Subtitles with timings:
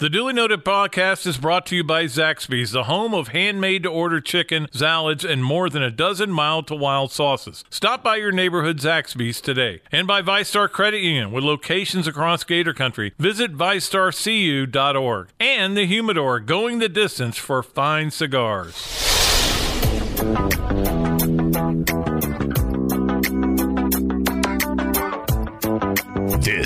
[0.00, 3.88] The Dooley Noted podcast is brought to you by Zaxby's, the home of handmade to
[3.88, 7.64] order chicken, salads, and more than a dozen mild to wild sauces.
[7.68, 9.80] Stop by your neighborhood Zaxby's today.
[9.90, 13.12] And by VyStar Credit Union, with locations across Gator Country.
[13.18, 15.28] Visit VyStarCU.org.
[15.40, 18.76] And the Humidor, going the distance for fine cigars.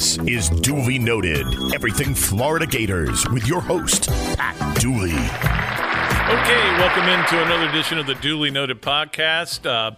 [0.03, 5.13] This is Dooley Noted, everything Florida Gators, with your host, Pat Dooley.
[5.13, 9.65] Okay, welcome into another edition of the Dooley Noted podcast.
[9.65, 9.93] Uh,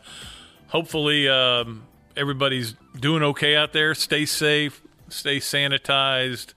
[0.67, 1.85] hopefully, um,
[2.19, 3.95] everybody's doing okay out there.
[3.95, 6.53] Stay safe, stay sanitized.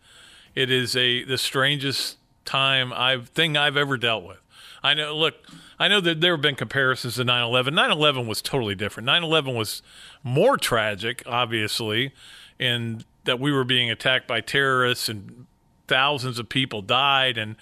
[0.54, 4.42] It is a the strangest time I've thing I've ever dealt with.
[4.84, 5.16] I know.
[5.16, 5.36] Look,
[5.80, 7.74] I know that there have been comparisons to 9/11.
[7.74, 9.08] 9/11 was totally different.
[9.08, 9.82] 9/11 was
[10.22, 12.12] more tragic, obviously,
[12.60, 15.46] in that we were being attacked by terrorists and
[15.88, 17.56] thousands of people died and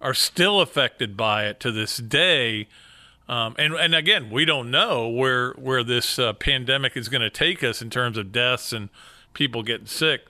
[0.00, 2.68] are still affected by it to this day.
[3.28, 7.30] Um, and and again, we don't know where where this uh, pandemic is going to
[7.30, 8.88] take us in terms of deaths and
[9.34, 10.22] people getting sick.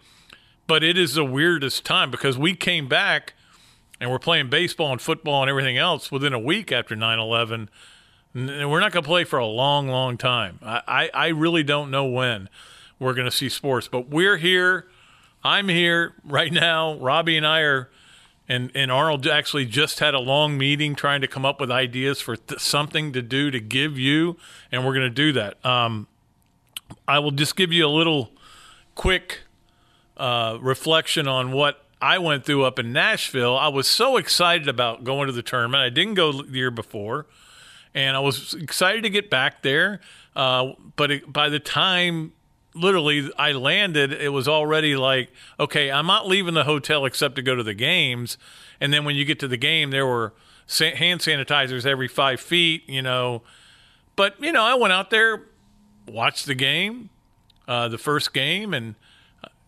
[0.66, 3.32] But it is the weirdest time because we came back
[4.00, 7.68] and we're playing baseball and football and everything else within a week after 9-11
[8.34, 11.62] and we're not going to play for a long long time I, I, I really
[11.62, 12.48] don't know when
[12.98, 14.86] we're going to see sports but we're here
[15.44, 17.88] i'm here right now robbie and i are
[18.48, 22.20] and, and arnold actually just had a long meeting trying to come up with ideas
[22.20, 24.36] for th- something to do to give you
[24.72, 26.06] and we're going to do that um,
[27.06, 28.30] i will just give you a little
[28.94, 29.40] quick
[30.16, 33.56] uh, reflection on what I went through up in Nashville.
[33.56, 35.82] I was so excited about going to the tournament.
[35.82, 37.26] I didn't go the year before,
[37.94, 40.00] and I was excited to get back there.
[40.36, 42.32] Uh, but it, by the time
[42.78, 47.42] literally I landed, it was already like, okay, I'm not leaving the hotel except to
[47.42, 48.38] go to the games.
[48.80, 50.32] And then when you get to the game, there were
[50.78, 53.42] hand sanitizers every five feet, you know.
[54.16, 55.44] But, you know, I went out there,
[56.06, 57.10] watched the game,
[57.66, 58.94] uh, the first game, and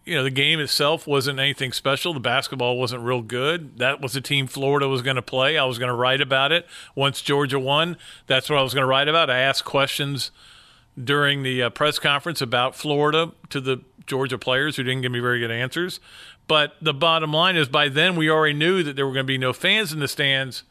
[0.04, 2.14] you know, the game itself wasn't anything special.
[2.14, 3.78] The basketball wasn't real good.
[3.78, 5.58] That was the team Florida was going to play.
[5.58, 6.66] I was going to write about it.
[6.94, 7.96] Once Georgia won,
[8.26, 9.30] that's what I was going to write about.
[9.30, 10.30] I asked questions
[11.04, 15.20] during the uh, press conference about Florida to the Georgia players who didn't give me
[15.20, 16.00] very good answers.
[16.46, 19.32] But the bottom line is by then we already knew that there were going to
[19.32, 20.64] be no fans in the stands.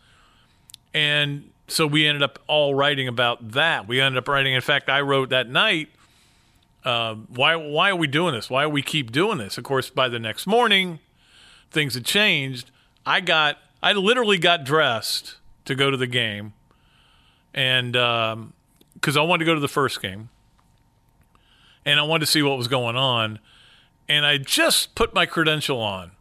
[0.94, 3.88] And so we ended up all writing about that.
[3.88, 5.90] We ended up writing, in fact, I wrote that night
[6.84, 8.50] uh, why why are we doing this?
[8.50, 9.58] Why do we keep doing this?
[9.58, 11.00] Of course, by the next morning,
[11.72, 12.72] things had changed.
[13.06, 15.36] I got I literally got dressed
[15.66, 16.54] to go to the game,
[17.54, 17.96] and
[19.00, 20.30] because I wanted to go to the first game,
[21.86, 23.40] and I wanted to see what was going on,
[24.08, 26.12] and I just put my credential on,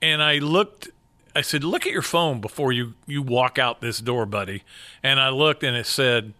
[0.00, 0.90] and I looked.
[1.36, 4.62] I said, "Look at your phone before you you walk out this door, buddy."
[5.02, 6.34] And I looked, and it said,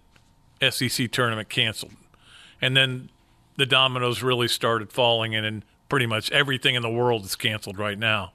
[0.61, 1.93] "SEC tournament canceled."
[2.65, 3.11] and then
[3.57, 7.79] the dominoes really started falling, and, and pretty much everything in the world is canceled
[7.79, 8.33] right now,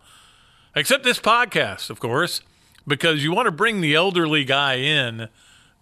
[0.76, 2.42] except this podcast, of course,
[2.88, 5.28] because you want to bring the elderly guy in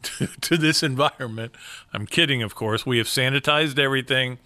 [0.04, 1.54] to, to this environment.
[1.94, 2.86] I'm kidding, of course.
[2.86, 4.40] We have sanitized everything.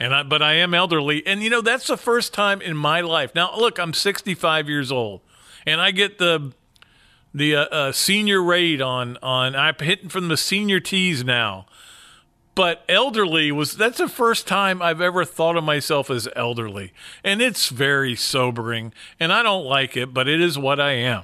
[0.00, 3.00] And I, but I am elderly, and you know that's the first time in my
[3.00, 3.34] life.
[3.34, 5.22] Now, look, I'm 65 years old,
[5.66, 6.52] and I get the
[7.34, 9.56] the uh, uh, senior rate on on.
[9.56, 11.66] I'm hitting from the senior tees now
[12.58, 16.92] but elderly was that's the first time I've ever thought of myself as elderly.
[17.22, 18.92] And it's very sobering.
[19.20, 21.22] And I don't like it, but it is what I am.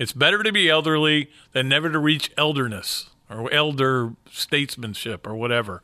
[0.00, 5.82] It's better to be elderly than never to reach elderness or elder statesmanship or whatever.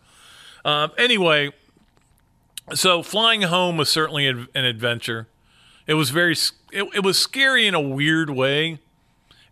[0.64, 1.52] Um, anyway,
[2.74, 5.28] so flying home was certainly an adventure.
[5.86, 6.32] It was very,
[6.72, 8.78] it, it was scary in a weird way.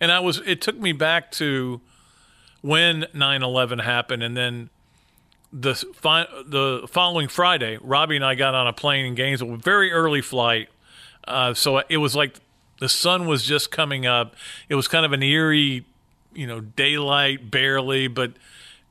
[0.01, 1.83] And I was, it took me back to
[2.63, 4.71] when 9 11 happened and then
[5.53, 9.93] the fi- the following Friday, Robbie and I got on a plane in Gainesville, very
[9.93, 10.69] early flight.
[11.29, 12.41] Uh, so it was like
[12.79, 14.35] the sun was just coming up.
[14.69, 15.85] It was kind of an eerie,
[16.35, 18.33] you know, daylight barely, but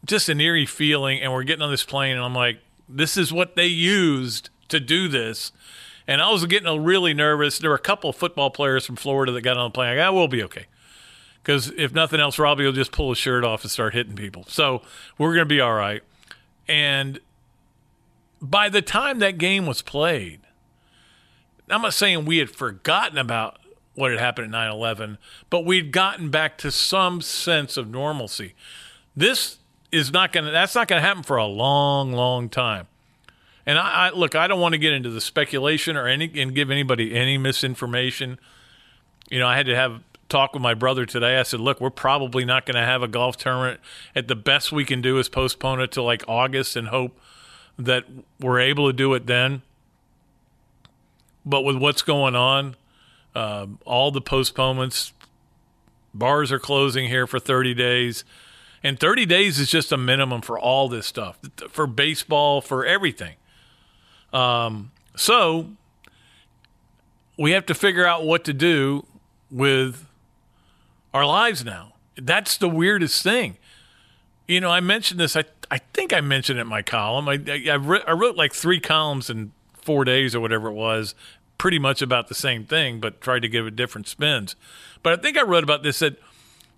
[0.06, 1.22] just an eerie feeling.
[1.22, 4.80] And we're getting on this plane, and I'm like, this is what they used to
[4.80, 5.52] do this.
[6.08, 7.60] And I was getting really nervous.
[7.60, 9.90] There were a couple of football players from Florida that got on the plane.
[9.90, 10.66] I go, I will be okay.
[11.42, 14.46] Because if nothing else, Robbie will just pull his shirt off and start hitting people.
[14.48, 14.82] So
[15.18, 16.02] we're going to be all right.
[16.68, 17.20] And
[18.42, 20.40] by the time that game was played,
[21.70, 23.58] I'm not saying we had forgotten about
[23.96, 25.18] what had happened at 9 11,
[25.50, 28.56] but we'd gotten back to some sense of normalcy.
[29.16, 29.60] This
[29.92, 32.88] is not going to, that's not going to happen for a long, long time.
[33.66, 36.54] And I, I look, I don't want to get into the speculation or any and
[36.54, 38.40] give anybody any misinformation.
[39.30, 41.38] You know, I had to have talk with my brother today.
[41.38, 43.80] I said, "Look, we're probably not going to have a golf tournament.
[44.16, 47.18] At the best we can do is postpone it to like August and hope
[47.78, 48.06] that
[48.40, 49.62] we're able to do it then."
[51.46, 52.76] But with what's going on,
[53.36, 55.14] um, all the postponements,
[56.14, 58.24] bars are closing here for 30 days.
[58.84, 61.40] And 30 days is just a minimum for all this stuff,
[61.70, 63.36] for baseball, for everything.
[64.34, 65.70] Um, so
[67.38, 69.06] we have to figure out what to do
[69.50, 70.06] with
[71.14, 71.94] our lives now.
[72.16, 73.58] That's the weirdest thing.
[74.48, 75.36] You know, I mentioned this.
[75.36, 77.30] I I think I mentioned it in my column.
[77.30, 80.74] I I, I, re- I wrote like three columns in four days or whatever it
[80.74, 81.16] was,
[81.58, 84.56] pretty much about the same thing, but tried to give it different spins.
[85.02, 86.18] But I think I wrote about this that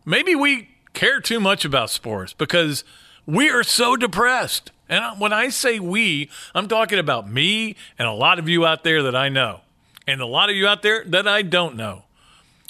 [0.05, 2.83] maybe we care too much about sports because
[3.25, 4.71] we are so depressed.
[4.87, 8.83] And when I say we, I'm talking about me and a lot of you out
[8.83, 9.61] there that I know,
[10.07, 12.03] and a lot of you out there that I don't know.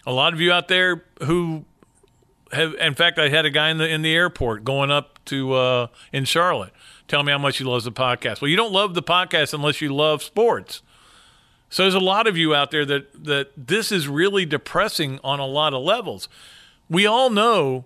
[0.06, 1.66] A lot of you out there who
[2.52, 5.54] have, in fact, I had a guy in the in the airport going up to
[5.54, 6.72] uh, in Charlotte,
[7.08, 8.42] tell me how much he loves the podcast.
[8.42, 10.82] Well, you don't love the podcast unless you love sports.
[11.70, 15.40] So there's a lot of you out there that that this is really depressing on
[15.40, 16.30] a lot of levels.
[16.90, 17.86] We all know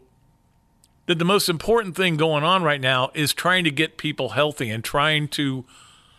[1.06, 4.70] that the most important thing going on right now is trying to get people healthy
[4.70, 5.66] and trying to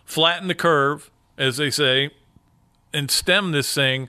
[0.04, 2.10] flatten the curve, as they say,
[2.92, 4.08] and stem this thing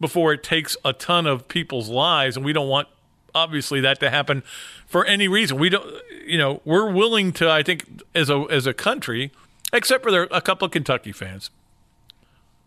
[0.00, 2.36] before it takes a ton of people's lives.
[2.36, 2.88] And we don't want,
[3.34, 4.42] obviously, that to happen
[4.86, 5.58] for any reason.
[5.58, 5.86] We don't,
[6.26, 9.32] you know, we're willing to, I think, as a as a country,
[9.70, 11.50] except for there a couple of Kentucky fans,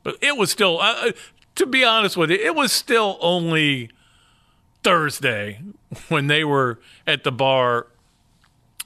[0.05, 1.11] but it was still, uh,
[1.55, 3.89] to be honest with you, it was still only
[4.83, 5.59] Thursday
[6.09, 7.87] when they were at the bar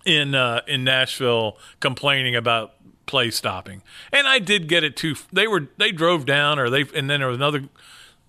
[0.06, 2.74] in uh, in Nashville complaining about
[3.06, 3.84] play stopping.
[4.14, 5.16] And I did get it too.
[5.34, 7.66] They were they drove down, or they and then there was another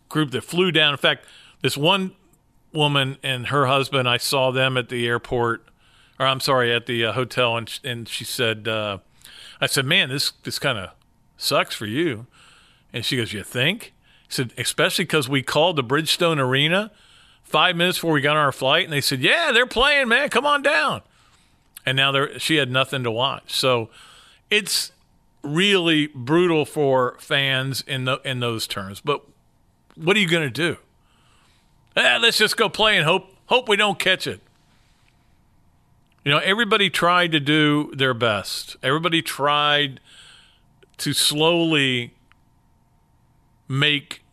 [0.08, 0.92] group that flew down.
[0.92, 1.24] In fact,
[1.62, 2.16] this one
[2.72, 5.64] woman and her husband, I saw them at the airport,
[6.18, 8.98] or I'm sorry, at the uh, hotel, and and she said, uh,
[9.60, 10.90] I said, man, this this kind of
[11.36, 12.26] sucks for you.
[12.92, 13.92] And she goes, you think?
[13.96, 16.90] I said, especially because we called the Bridgestone Arena
[17.50, 20.28] five minutes before we got on our flight, and they said, "Yeah, they're playing, man.
[20.30, 21.02] Come on down."
[21.84, 23.52] And now there, she had nothing to watch.
[23.52, 23.90] So
[24.50, 24.92] it's
[25.42, 29.00] really brutal for fans in the in those terms.
[29.00, 29.22] But
[29.96, 30.78] what are you going to do?
[31.96, 34.40] Eh, let's just go play and hope hope we don't catch it.
[36.24, 38.76] You know, everybody tried to do their best.
[38.82, 40.00] Everybody tried
[40.98, 42.12] to slowly
[43.70, 44.24] make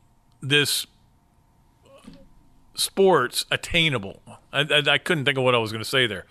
[0.41, 0.87] this
[2.73, 4.19] sports attainable.
[4.51, 6.25] I, I, I couldn't think of what I was going to say there.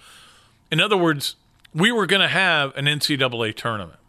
[0.73, 1.37] In other words,
[1.73, 4.01] we were going to have an NCAA tournament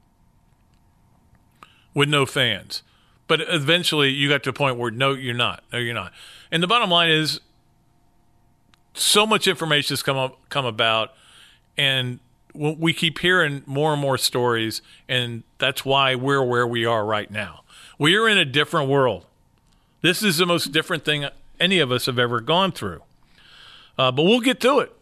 [1.94, 2.82] with no fans.
[3.28, 5.64] But eventually you got to a point where no, you're not.
[5.72, 6.12] No, you're not.
[6.52, 7.40] And the bottom line is
[8.96, 11.14] so much information has come up, come about,
[11.78, 12.20] and
[12.56, 17.30] we keep hearing more and more stories, and that's why we're where we are right
[17.30, 17.64] now.
[17.98, 19.26] We are in a different world.
[20.02, 21.28] This is the most different thing
[21.60, 23.02] any of us have ever gone through.
[23.98, 24.96] Uh, but we'll get through it.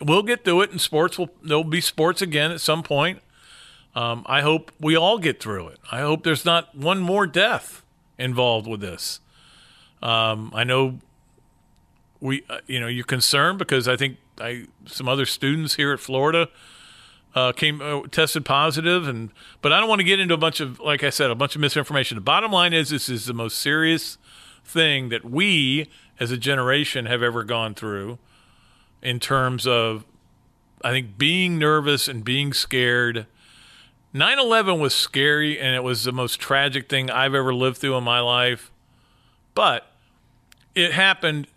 [0.00, 3.20] We'll get through it, and sports will there'll be sports again at some point.
[3.94, 5.78] Um, I hope we all get through it.
[5.90, 7.82] I hope there's not one more death
[8.18, 9.20] involved with this.
[10.02, 10.98] Um, I know
[12.20, 16.00] we, uh, you know, you're concerned because I think I some other students here at
[16.00, 16.48] Florida
[17.34, 20.60] uh, came uh, tested positive, and but I don't want to get into a bunch
[20.60, 22.14] of, like I said, a bunch of misinformation.
[22.16, 24.18] The bottom line is this is the most serious
[24.64, 25.88] thing that we
[26.20, 28.18] as a generation have ever gone through
[29.02, 30.04] in terms of
[30.82, 33.26] I think being nervous and being scared.
[34.14, 38.04] 9/11 was scary and it was the most tragic thing I've ever lived through in
[38.04, 38.70] my life.
[39.54, 39.90] But
[40.74, 41.48] it happened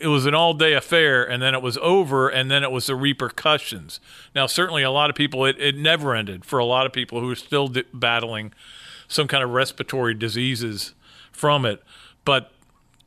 [0.00, 2.96] it was an all-day affair and then it was over and then it was the
[2.96, 4.00] repercussions.
[4.34, 7.20] Now certainly a lot of people it, it never ended for a lot of people
[7.20, 8.52] who are still battling
[9.08, 10.94] some kind of respiratory diseases
[11.32, 11.82] from it.
[12.24, 12.52] But,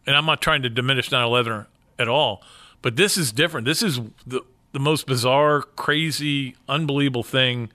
[0.06, 1.65] and I'm not trying to diminish 9 11
[2.00, 2.44] at all,
[2.82, 3.65] but this is different.
[3.65, 4.41] This is the,
[4.72, 7.72] the most bizarre, crazy, unbelievable thing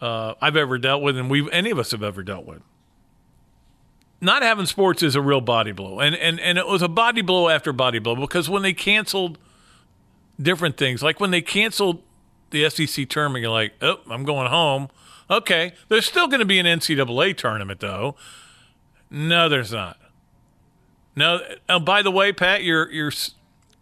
[0.00, 2.62] uh, I've ever dealt with, and we any of us have ever dealt with.
[4.24, 7.20] Not having sports is a real body blow, and and and it was a body
[7.20, 9.38] blow after body blow because when they canceled
[10.40, 12.02] different things, like when they canceled
[12.50, 14.88] the SEC tournament, you're like, oh, I'm going home.
[15.30, 18.16] Okay, there's still going to be an NCAA tournament though.
[19.10, 19.98] No, there's not.
[21.14, 23.12] Now, oh, by the way, Pat, your your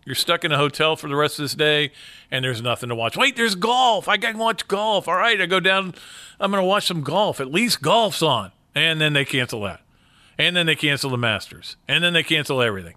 [0.05, 1.93] You're stuck in a hotel for the rest of this day,
[2.31, 3.17] and there's nothing to watch.
[3.17, 4.09] Wait, there's golf.
[4.09, 5.07] I can watch golf.
[5.07, 5.95] All right, I go down.
[6.41, 7.41] I'm going to watch some golf.
[7.41, 8.51] At least golf's on.
[8.75, 9.81] And then they cancel that.
[10.39, 11.77] And then they cancel the Masters.
[11.87, 12.95] And then they cancel everything.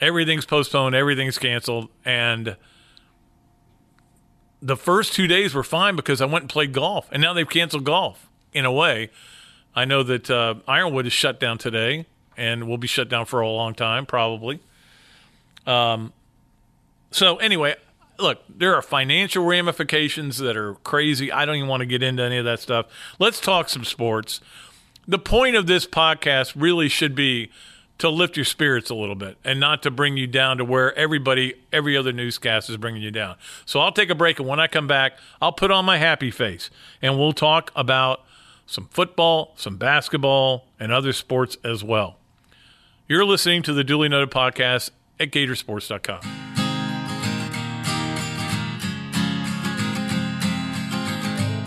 [0.00, 0.94] Everything's postponed.
[0.94, 1.88] Everything's canceled.
[2.04, 2.56] And
[4.60, 7.08] the first two days were fine because I went and played golf.
[7.12, 9.10] And now they've canceled golf in a way.
[9.74, 13.40] I know that uh, Ironwood is shut down today and will be shut down for
[13.40, 14.60] a long time, probably.
[15.66, 16.12] Um,
[17.10, 17.76] so anyway,
[18.18, 21.30] look, there are financial ramifications that are crazy.
[21.30, 22.86] I don't even want to get into any of that stuff.
[23.18, 24.40] Let's talk some sports.
[25.06, 27.50] The point of this podcast really should be
[27.98, 30.94] to lift your spirits a little bit and not to bring you down to where
[30.96, 33.36] everybody, every other newscast is bringing you down.
[33.66, 36.30] So I'll take a break, and when I come back, I'll put on my happy
[36.30, 36.70] face
[37.00, 38.24] and we'll talk about
[38.66, 42.16] some football, some basketball, and other sports as well.
[43.06, 46.20] You're listening to the Dooley Noted podcast at Gatorsports.com.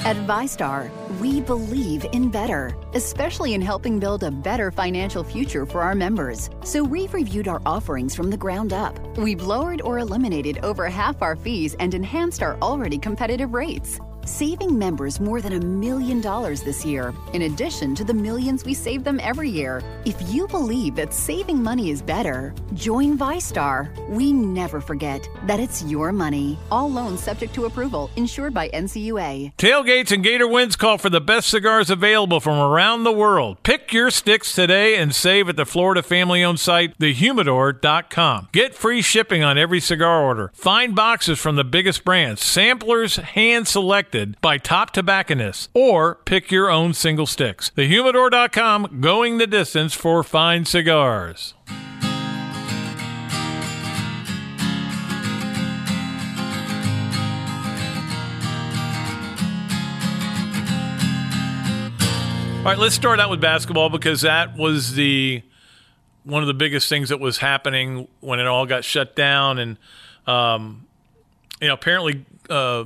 [0.03, 5.81] At VyStar, we believe in better, especially in helping build a better financial future for
[5.81, 6.49] our members.
[6.63, 8.99] So we've reviewed our offerings from the ground up.
[9.17, 14.77] We've lowered or eliminated over half our fees and enhanced our already competitive rates saving
[14.77, 19.03] members more than a million dollars this year, in addition to the millions we save
[19.03, 19.81] them every year.
[20.05, 23.89] If you believe that saving money is better, join VyStar.
[24.09, 26.57] We never forget that it's your money.
[26.71, 29.53] All loans subject to approval, insured by NCUA.
[29.57, 33.63] Tailgates and Gator Winds call for the best cigars available from around the world.
[33.63, 38.49] Pick your sticks today and save at the Florida family owned site, thehumidor.com.
[38.51, 40.51] Get free shipping on every cigar order.
[40.53, 46.51] Find boxes from the biggest brands, samplers hand selected selected by top tobacconists, or pick
[46.51, 47.71] your own single sticks.
[47.75, 51.53] TheHumidor.com, going the distance for fine cigars.
[62.59, 65.41] All right, let's start out with basketball because that was the
[66.25, 69.77] one of the biggest things that was happening when it all got shut down, and
[70.25, 70.85] um,
[71.61, 72.83] you know apparently uh,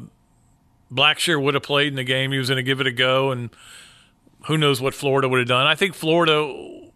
[0.92, 2.32] Blackshear would have played in the game.
[2.32, 3.50] He was going to give it a go, and
[4.48, 5.68] who knows what Florida would have done.
[5.68, 6.90] I think Florida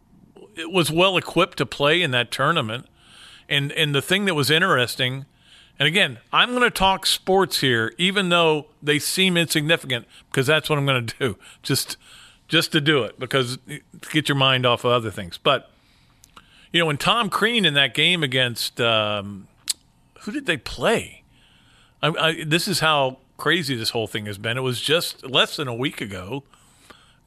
[0.68, 2.88] was well equipped to play in that tournament.
[3.48, 5.26] And and the thing that was interesting,
[5.80, 10.70] and again, I'm going to talk sports here, even though they seem insignificant, because that's
[10.70, 11.98] what I'm going to do, just
[12.48, 13.58] just to do it, because
[14.12, 15.38] get your mind off of other things.
[15.38, 15.70] But
[16.72, 19.48] you know, when Tom Crean in that game against um,
[20.22, 21.24] who did they play?
[22.02, 24.58] I, I, this is how crazy this whole thing has been.
[24.58, 26.44] It was just less than a week ago.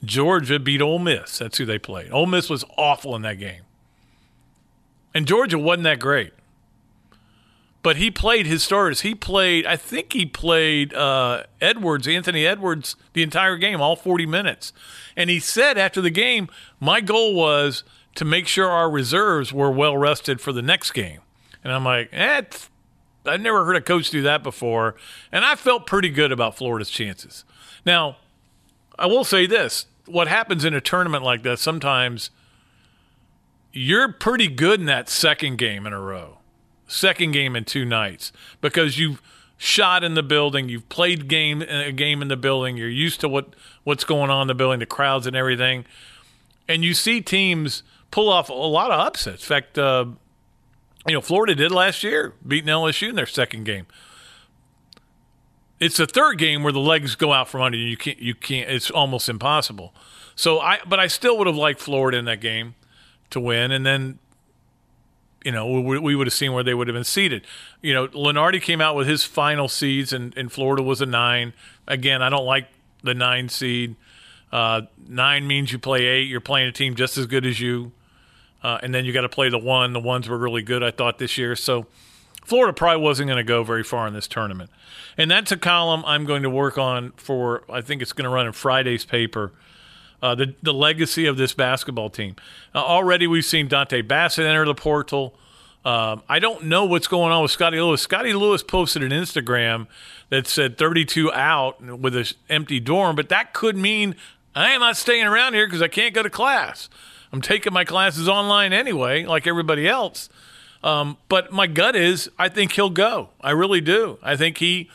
[0.05, 1.39] Georgia beat Ole Miss.
[1.39, 2.11] That's who they played.
[2.13, 3.63] Ole Miss was awful in that game.
[5.15, 6.33] And Georgia wasn't that great.
[7.83, 9.01] But he played his starters.
[9.01, 14.27] He played, I think he played uh, Edwards, Anthony Edwards, the entire game, all 40
[14.27, 14.73] minutes.
[15.17, 16.49] And he said after the game,
[16.81, 17.85] my goal was
[18.17, 21.21] to make sure our reserves were well rested for the next game.
[21.63, 22.43] And I'm like, eh,
[23.29, 24.97] I've never heard a coach do that before,
[25.31, 27.45] and I felt pretty good about Florida's chances.
[27.85, 28.17] Now,
[28.99, 32.31] I will say this: what happens in a tournament like that sometimes
[33.73, 36.39] you're pretty good in that second game in a row,
[36.87, 39.21] second game in two nights, because you've
[39.57, 43.29] shot in the building, you've played game a game in the building, you're used to
[43.29, 43.55] what
[43.85, 45.85] what's going on in the building, the crowds and everything,
[46.67, 49.43] and you see teams pull off a lot of upsets.
[49.43, 49.79] In fact.
[49.79, 50.07] Uh,
[51.09, 53.87] you know, Florida did last year, beating LSU in their second game.
[55.81, 57.87] It's the third game where the legs go out from under you.
[57.87, 58.19] You can't.
[58.19, 58.69] You can't.
[58.69, 59.95] It's almost impossible.
[60.35, 62.75] So I, but I still would have liked Florida in that game
[63.31, 64.19] to win, and then,
[65.45, 67.45] you know, we, we would have seen where they would have been seated.
[67.81, 71.53] You know, Lunardi came out with his final seeds, and, and Florida was a nine.
[71.87, 72.69] Again, I don't like
[73.03, 73.97] the nine seed.
[74.51, 76.29] Uh, nine means you play eight.
[76.29, 77.93] You're playing a team just as good as you.
[78.63, 79.93] Uh, and then you got to play the one.
[79.93, 81.55] The ones were really good, I thought, this year.
[81.55, 81.87] So
[82.45, 84.71] Florida probably wasn't going to go very far in this tournament.
[85.17, 88.31] And that's a column I'm going to work on for, I think it's going to
[88.31, 89.53] run in Friday's paper.
[90.21, 92.35] Uh, the, the legacy of this basketball team.
[92.75, 95.35] Uh, already we've seen Dontay Bassett enter the portal.
[95.85, 98.03] Um, I don't know what's going on with Scotty Lewis.
[98.03, 99.87] Scotty Lewis posted an Instagram
[100.29, 104.17] that said 32 out with an empty dorm, but that could mean
[104.55, 106.89] I am not staying around here because I can't go to class.
[107.33, 110.29] I'm taking my classes online anyway, like everybody else.
[110.83, 113.31] Um, but my gut is, I think he'll go.
[113.41, 114.19] I really do.
[114.23, 114.89] I think he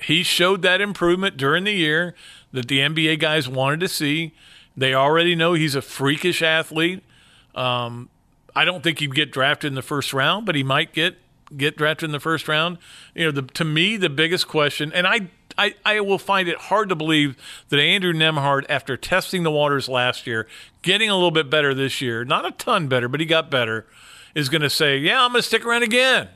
[0.00, 2.14] he showed that improvement during the year
[2.52, 4.32] that the NBA guys wanted to see.
[4.76, 7.02] They already know he's a freakish athlete.
[7.54, 8.08] Um,
[8.56, 11.16] I don't think he'd get drafted in the first round, but he might get
[11.56, 12.78] get drafted in the first round.
[13.14, 16.56] You know, the, to me, the biggest question, and I, I, I will find it
[16.56, 17.36] hard to believe
[17.68, 20.46] that Andrew Nembhard, after testing the waters last year,
[20.82, 23.86] getting a little bit better this year, not a ton better, but he got better,
[24.34, 26.28] is going to say, yeah, I'm going to stick around again.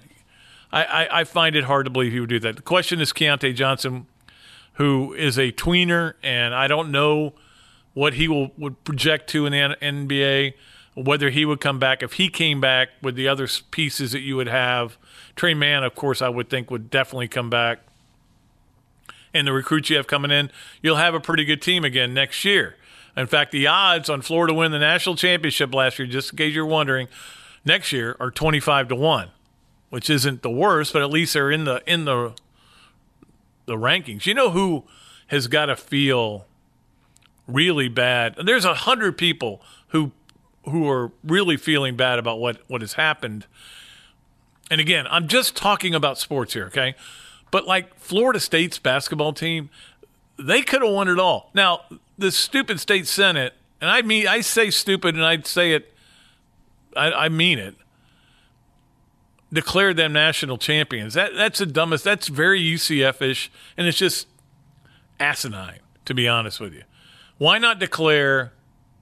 [0.70, 2.56] I, I, I, find it hard to believe he would do that.
[2.56, 4.06] The question is Keyontae Johnson,
[4.74, 7.32] who is a tweener, and I don't know
[7.94, 10.54] what he will would project to in the NBA
[11.04, 12.02] whether he would come back.
[12.02, 14.98] If he came back with the other pieces that you would have,
[15.36, 17.80] Tre Mann, of course, I would think would definitely come back.
[19.34, 20.50] And the recruits you have coming in,
[20.82, 22.76] you'll have a pretty good team again next year.
[23.16, 26.54] In fact, the odds on Florida win the national championship last year, just in case
[26.54, 27.08] you're wondering,
[27.64, 29.28] next year are 25 to 1,
[29.90, 32.34] which isn't the worst, but at least they're in the in the
[33.66, 34.24] the rankings.
[34.24, 34.84] You know who
[35.28, 36.46] has got to feel
[37.46, 38.36] really bad?
[38.42, 40.12] There's a hundred people who
[40.68, 43.46] who are really feeling bad about what, what has happened.
[44.70, 46.94] And again, I'm just talking about sports here, okay?
[47.50, 49.70] But like Florida State's basketball team,
[50.38, 51.50] they could have won it all.
[51.54, 51.82] Now,
[52.16, 55.92] the stupid state senate, and I mean, I say stupid, and I say it,
[56.96, 57.74] I, I mean it.
[59.52, 61.14] Declared them national champions.
[61.14, 62.04] That that's the dumbest.
[62.04, 64.26] That's very UCF-ish, and it's just
[65.18, 66.82] asinine, to be honest with you.
[67.38, 68.52] Why not declare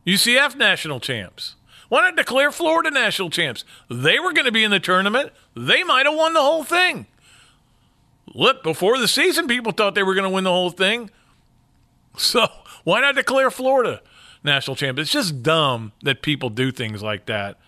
[0.06, 1.56] UCF national champs.
[1.88, 3.64] Why not declare Florida national champs?
[3.90, 5.32] They were going to be in the tournament.
[5.54, 7.06] They might have won the whole thing.
[8.36, 11.10] Look, before the season, people thought they were going to win the whole thing.
[12.16, 12.46] So
[12.84, 14.00] why not declare Florida
[14.44, 15.02] national champion?
[15.02, 17.58] It's just dumb that people do things like that.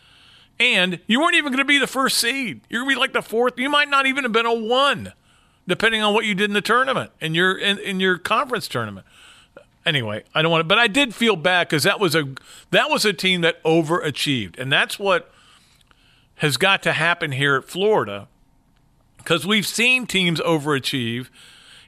[0.61, 2.63] And you weren't even going to be the first seed.
[2.69, 3.59] You're going to be like the fourth.
[3.59, 5.13] You might not even have been a one,
[5.67, 9.07] depending on what you did in the tournament in your in, in your conference tournament
[9.89, 12.35] anyway, I don't want to, but I did feel bad because that was a
[12.71, 15.33] that was a team that overachieved, and that's what
[16.37, 18.29] has got to happen here at Florida
[19.29, 21.29] because we've seen teams overachieve,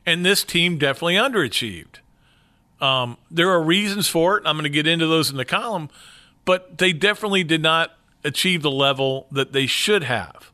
[0.05, 2.01] and this team definitely underachieved.
[2.83, 4.43] Um, there are reasons for it.
[4.45, 5.89] I'm going to get into those in the column,
[6.45, 10.53] but they definitely did not achieve the level that they should have.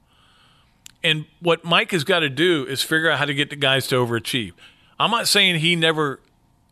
[1.03, 3.89] And what Mike has got to do is figure out how to get the guys
[3.89, 4.53] to overachieve.
[4.97, 6.21] I'm not saying he never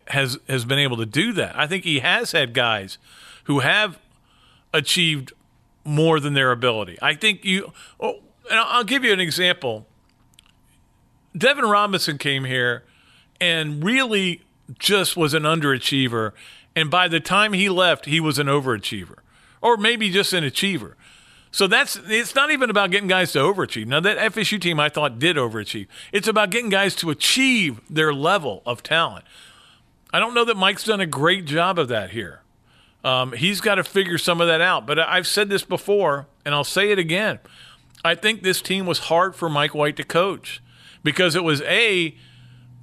[0.07, 1.59] has has been able to do that.
[1.59, 2.99] I think he has had guys
[3.45, 3.99] who have
[4.73, 5.33] achieved
[5.85, 6.99] more than their ability.
[7.03, 7.73] I think you.
[7.99, 9.89] Oh, and I'll give you an example.
[11.37, 12.85] Devin Robinson came here
[13.41, 14.43] and really
[14.79, 16.33] just was an underachiever,
[16.77, 19.17] and by the time he left, he was an overachiever,
[19.61, 20.97] or maybe just an achiever.
[21.51, 23.87] So that's it's not even about getting guys to overachieve.
[23.87, 25.87] Now that FSU team I thought did overachieve.
[26.13, 29.25] It's about getting guys to achieve their level of talent.
[30.13, 32.41] I don't know that Mike's done a great job of that here.
[33.05, 34.87] Um, he's got to figure some of that out.
[34.87, 37.39] But I've said this before, and I'll say it again.
[38.05, 40.61] I think this team was hard for Mike White to coach
[41.05, 42.17] because it was a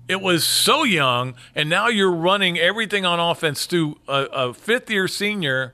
[0.07, 4.89] it was so young, and now you're running everything on offense through a, a fifth
[4.89, 5.73] year senior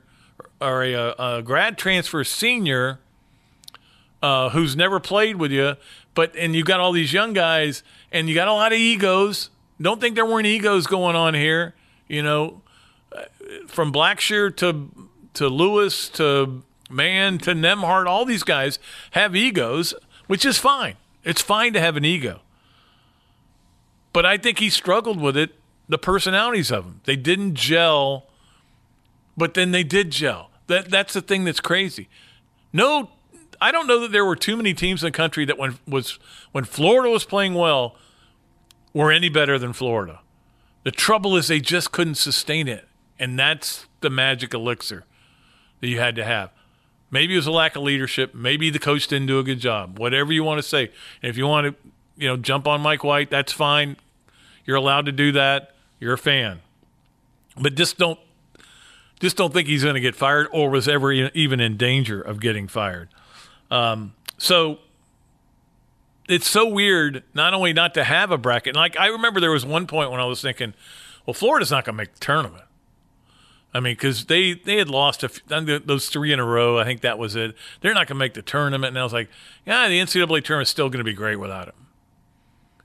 [0.59, 2.99] or a, a grad transfer senior
[4.23, 5.75] uh, who's never played with you,
[6.15, 9.51] but and you've got all these young guys, and you got a lot of egos
[9.81, 11.75] don't think there weren't egos going on here.
[12.07, 12.61] You know,
[13.67, 14.89] from Blackshear to
[15.33, 18.07] to Lewis to Mann to Nembhard.
[18.07, 18.79] all these guys
[19.11, 19.93] have egos,
[20.27, 20.95] which is fine.
[21.27, 22.39] It's fine to have an ego.
[24.13, 25.55] But I think he struggled with it.
[25.89, 28.27] The personalities of them, they didn't gel,
[29.37, 30.49] but then they did gel.
[30.67, 32.09] That that's the thing that's crazy.
[32.73, 33.11] No,
[33.61, 36.19] I don't know that there were too many teams in the country that when was
[36.51, 37.95] when Florida was playing well
[38.93, 40.19] were any better than Florida.
[40.83, 42.87] The trouble is they just couldn't sustain it.
[43.19, 45.05] And that's the magic elixir
[45.81, 46.51] that you had to have.
[47.09, 48.35] Maybe it was a lack of leadership.
[48.35, 49.97] Maybe the coach didn't do a good job.
[49.97, 50.91] Whatever you want to say.
[51.21, 53.95] And if you want to, you know, jump on Mike White, that's fine.
[54.65, 55.71] You're allowed to do that.
[55.99, 56.59] You're a fan.
[57.59, 58.19] But just don't
[59.19, 62.39] just don't think he's going to get fired or was ever even in danger of
[62.39, 63.09] getting fired.
[63.71, 64.77] Um, so
[66.29, 68.75] it's so weird not only not to have a bracket.
[68.75, 70.73] Like I remember there was one point when I was thinking,
[71.25, 72.63] well, Florida's not going to make the tournament.
[73.73, 75.29] I mean, because they they had lost a,
[75.85, 76.79] those three in a row.
[76.79, 77.55] I think that was it.
[77.81, 78.89] They're not going to make the tournament.
[78.89, 79.29] And I was like,
[79.65, 81.87] yeah, the NCAA tournament is still going to be great without him,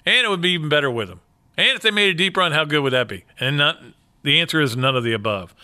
[0.04, 1.20] and it would be even better with him.
[1.56, 3.24] And if they made a deep run, how good would that be?
[3.38, 3.78] And not
[4.22, 5.54] the answer is none of the above.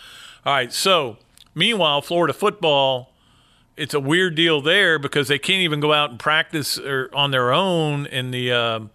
[0.45, 0.71] All right.
[0.71, 1.17] So
[1.53, 3.09] meanwhile, Florida football
[3.79, 7.31] it's a weird deal there because they can't even go out and practice or on
[7.31, 8.89] their own in the uh, you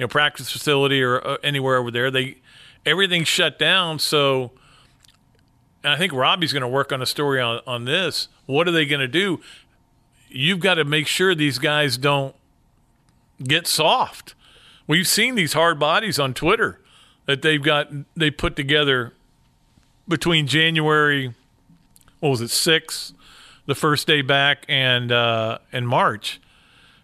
[0.00, 2.10] know practice facility or uh, anywhere over there.
[2.10, 2.36] They
[2.84, 3.98] everything's shut down.
[3.98, 4.52] So,
[5.84, 8.28] and I think Robbie's going to work on a story on on this.
[8.46, 9.40] What are they going to do?
[10.28, 12.34] You've got to make sure these guys don't
[13.42, 14.34] get soft.
[14.86, 16.80] We've seen these hard bodies on Twitter
[17.26, 19.12] that they've got they put together
[20.08, 21.34] between January,
[22.20, 23.12] what was it, six,
[23.66, 26.40] the first day back, and uh, and March,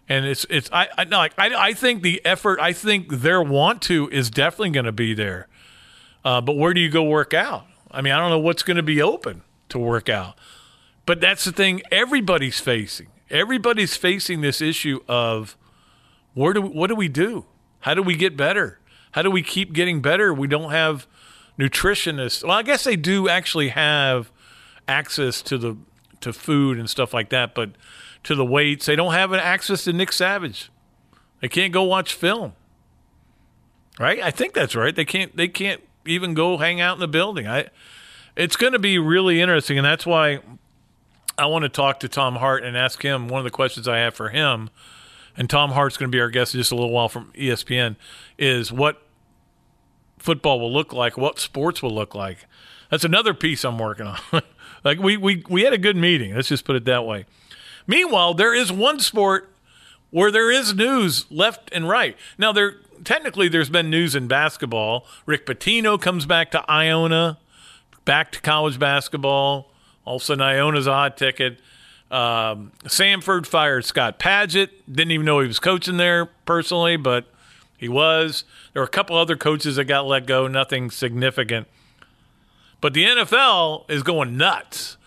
[0.09, 3.81] and it's it's I I no, I I think the effort I think their want
[3.83, 5.47] to is definitely going to be there,
[6.25, 7.67] uh, but where do you go work out?
[7.95, 10.35] I mean, I don't know what's going to be open to work out,
[11.05, 13.07] but that's the thing everybody's facing.
[13.29, 15.57] Everybody's facing this issue of
[16.33, 17.45] where do we, what do we do?
[17.79, 18.79] How do we get better?
[19.11, 20.33] How do we keep getting better?
[20.33, 21.07] We don't have
[21.57, 22.43] nutritionists.
[22.43, 24.31] Well, I guess they do actually have
[24.87, 25.77] access to the
[26.21, 27.71] to food and stuff like that, but
[28.23, 30.71] to the weights, they don't have access to Nick Savage.
[31.39, 32.53] They can't go watch film.
[33.99, 34.21] Right?
[34.21, 34.95] I think that's right.
[34.95, 37.47] They can't they can't even go hang out in the building.
[37.47, 37.67] I
[38.35, 40.39] it's going to be really interesting and that's why
[41.37, 43.97] I want to talk to Tom Hart and ask him one of the questions I
[43.97, 44.69] have for him
[45.37, 47.95] and Tom Hart's going to be our guest in just a little while from ESPN,
[48.37, 49.01] is what
[50.17, 52.45] football will look like, what sports will look like.
[52.89, 54.19] That's another piece I'm working on.
[54.83, 56.35] like we, we we had a good meeting.
[56.35, 57.25] Let's just put it that way.
[57.87, 59.51] Meanwhile, there is one sport
[60.11, 62.15] where there is news left and right.
[62.37, 65.05] Now there technically there's been news in basketball.
[65.25, 67.37] Rick Pitino comes back to Iona,
[68.05, 69.71] back to college basketball.
[70.05, 71.59] All of a sudden Iona's a hot ticket.
[72.11, 74.69] Um, Samford fired Scott Padgett.
[74.89, 77.25] Didn't even know he was coaching there personally, but
[77.77, 78.43] he was.
[78.73, 81.67] There were a couple other coaches that got let go, nothing significant.
[82.79, 84.97] But the NFL is going nuts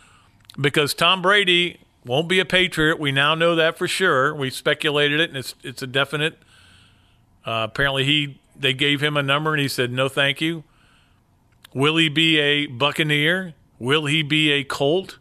[0.60, 2.98] because Tom Brady won't be a Patriot.
[2.98, 4.34] We now know that for sure.
[4.34, 6.38] We speculated it, and it's it's a definite.
[7.44, 10.64] Uh, apparently, he they gave him a number, and he said no, thank you.
[11.74, 13.54] Will he be a Buccaneer?
[13.78, 15.18] Will he be a Colt?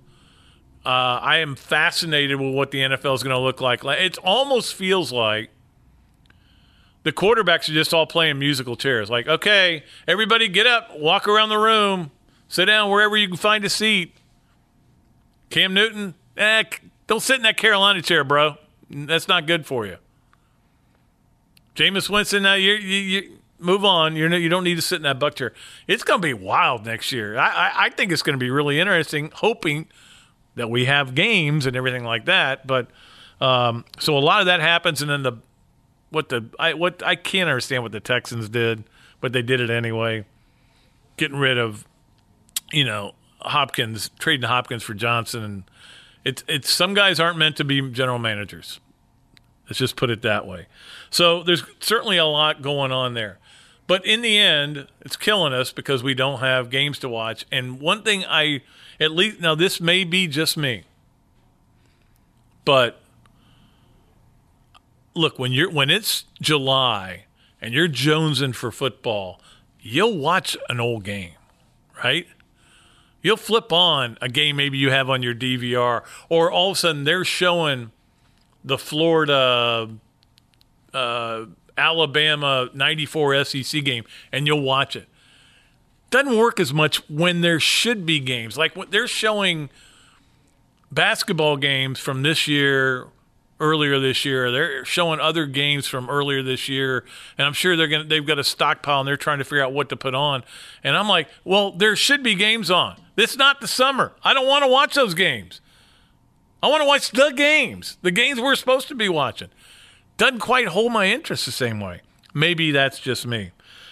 [0.86, 3.84] Uh, I am fascinated with what the NFL is going to look like.
[3.84, 5.50] It almost feels like
[7.04, 9.10] the quarterbacks are just all playing musical chairs.
[9.10, 12.12] Like, okay, everybody get up, walk around the room,
[12.48, 14.16] sit down wherever you can find a seat.
[15.50, 16.64] Cam Newton, eh,
[17.06, 18.56] don't sit in that Carolina chair, bro.
[18.90, 19.98] That's not good for you.
[21.78, 24.16] Jameis Winston, now you you move on.
[24.16, 25.54] You're you don't need to sit in that buck chair.
[25.88, 27.38] It's going to be wild next year.
[27.38, 29.32] I, I, I think it's going to be really interesting.
[29.36, 29.88] Hoping
[30.56, 32.66] that we have games and everything like that.
[32.66, 32.88] But
[33.40, 35.34] um, so a lot of that happens, and then the
[36.10, 38.84] what the I what I can't understand what the Texans did,
[39.22, 40.26] but they did it anyway,
[41.16, 41.88] getting rid of
[42.72, 45.64] you know Hopkins, trading Hopkins for Johnson, and
[46.26, 48.80] it's it's some guys aren't meant to be general managers.
[49.68, 50.68] Let's just put it that way.
[51.10, 53.38] So there's certainly a lot going on there.
[53.86, 57.46] But in the end, it's killing us because we don't have games to watch.
[57.52, 58.62] And one thing I
[59.00, 60.84] at least now this may be just me.
[62.66, 63.02] But
[65.14, 67.26] look, when you're when it's July
[67.62, 69.42] and you're jonesing for football,
[69.80, 71.32] you'll watch an old game,
[72.04, 72.28] right?
[73.22, 76.80] You'll flip on a game maybe you have on your DVR, or all of a
[76.80, 77.92] sudden they're showing
[78.64, 79.90] the Florida
[80.94, 81.46] uh,
[81.78, 85.08] Alabama 94 SEC game, and you'll watch it.
[86.10, 88.58] Doesn't work as much when there should be games.
[88.58, 89.70] Like they're showing
[90.92, 93.08] basketball games from this year,
[93.60, 94.52] earlier this year.
[94.52, 97.04] They're showing other games from earlier this year,
[97.38, 99.74] and I'm sure they're gonna they've got a stockpile and they're trying to figure out
[99.74, 100.44] what to put on.
[100.84, 102.96] And I'm like, well, there should be games on.
[103.16, 104.14] It's not the summer.
[104.24, 105.62] I don't want to watch those games.
[106.62, 109.50] I want to watch the games, the games we're supposed to be watching
[110.18, 112.02] doesn't quite hold my interest the same way.
[112.34, 113.52] Maybe that's just me.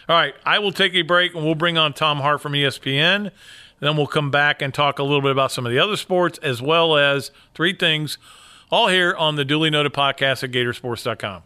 [0.10, 3.32] All right, I will take a break and we'll bring on Tom Hart from ESPN.
[3.80, 6.40] Then we'll come back and talk a little bit about some of the other sports
[6.40, 8.18] as well as three things,
[8.72, 11.44] all here on the Dooley Noted podcast at Gatorsports.com.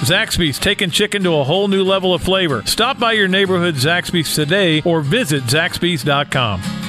[0.00, 2.62] Zaxby's taking chicken to a whole new level of flavor.
[2.64, 6.87] Stop by your neighborhood Zaxby's today or visit Zaxby's.com.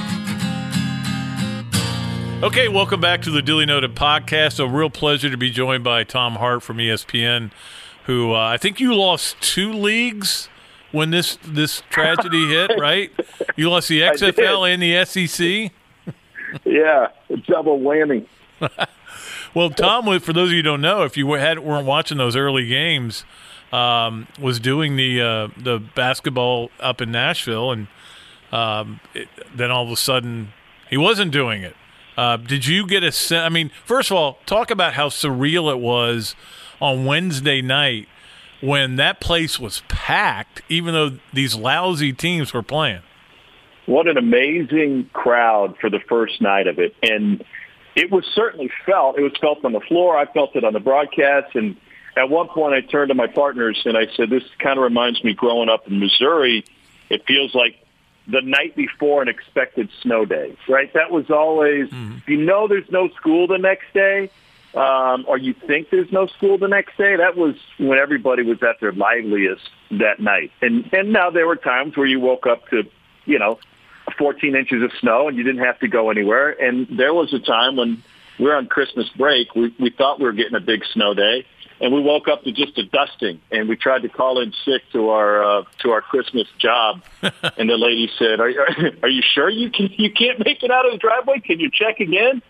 [2.42, 4.64] Okay, welcome back to the Dooley Noted podcast.
[4.64, 7.52] A real pleasure to be joined by Tom Hart from ESPN,
[8.06, 10.48] who uh, I think you lost two leagues
[10.94, 13.12] when this this tragedy hit, right?
[13.58, 15.74] You lost the XFL and the SEC.
[16.66, 17.08] yeah,
[17.46, 18.26] double whammy.
[19.54, 22.38] well, Tom, for those of you who don't know, if you had weren't watching those
[22.38, 23.26] early games,
[23.74, 27.88] um, was doing the uh, the basketball up in Nashville, and
[28.54, 30.54] um, it, then all of a sudden
[30.90, 31.76] he wasn't doing it.
[32.20, 33.46] Uh, did you get a sense?
[33.46, 36.36] I mean, first of all, talk about how surreal it was
[36.82, 38.10] on Wednesday night
[38.60, 43.04] when that place was packed, even though these lousy teams were playing.
[43.86, 46.94] What an amazing crowd for the first night of it.
[47.02, 47.42] And
[47.96, 49.18] it was certainly felt.
[49.18, 50.18] It was felt on the floor.
[50.18, 51.56] I felt it on the broadcast.
[51.56, 51.78] And
[52.18, 55.24] at one point I turned to my partners and I said, "This kind of reminds
[55.24, 56.66] me growing up in Missouri.
[57.10, 57.78] It feels like
[58.30, 60.92] the night before an expected snow day, right?
[60.94, 62.32] That was always, mm-hmm.
[62.32, 64.30] you know, there's no school the next day,
[64.76, 67.16] um, or you think there's no school the next day.
[67.16, 70.52] That was when everybody was at their liveliest that night.
[70.62, 72.84] And and now there were times where you woke up to,
[73.26, 73.60] you know,
[74.18, 76.50] 14 inches of snow and you didn't have to go anywhere.
[76.50, 78.04] And there was a time when
[78.38, 79.56] we were on Christmas break.
[79.56, 81.46] We we thought we were getting a big snow day
[81.82, 84.82] and we woke up to just a dusting and we tried to call in sick
[84.92, 87.02] to our uh, to our Christmas job.
[87.58, 90.72] And the lady said are, are, are you sure you can you can't make it
[90.72, 91.40] out of the driveway?
[91.40, 92.42] Can you check again?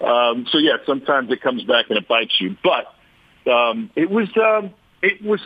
[0.00, 2.56] Um, so yeah sometimes it comes back and it bites you.
[2.62, 5.40] But um, it was um, it was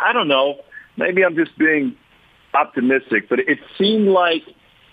[0.00, 0.60] I don't know.
[0.96, 1.96] Maybe I'm just being
[2.54, 4.42] optimistic but it seemed like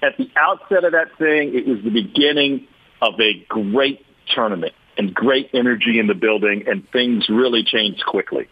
[0.02, 2.68] at the outset of that thing it was the beginning
[3.02, 8.48] of a great tournament and great energy in the building, and things really changed quickly.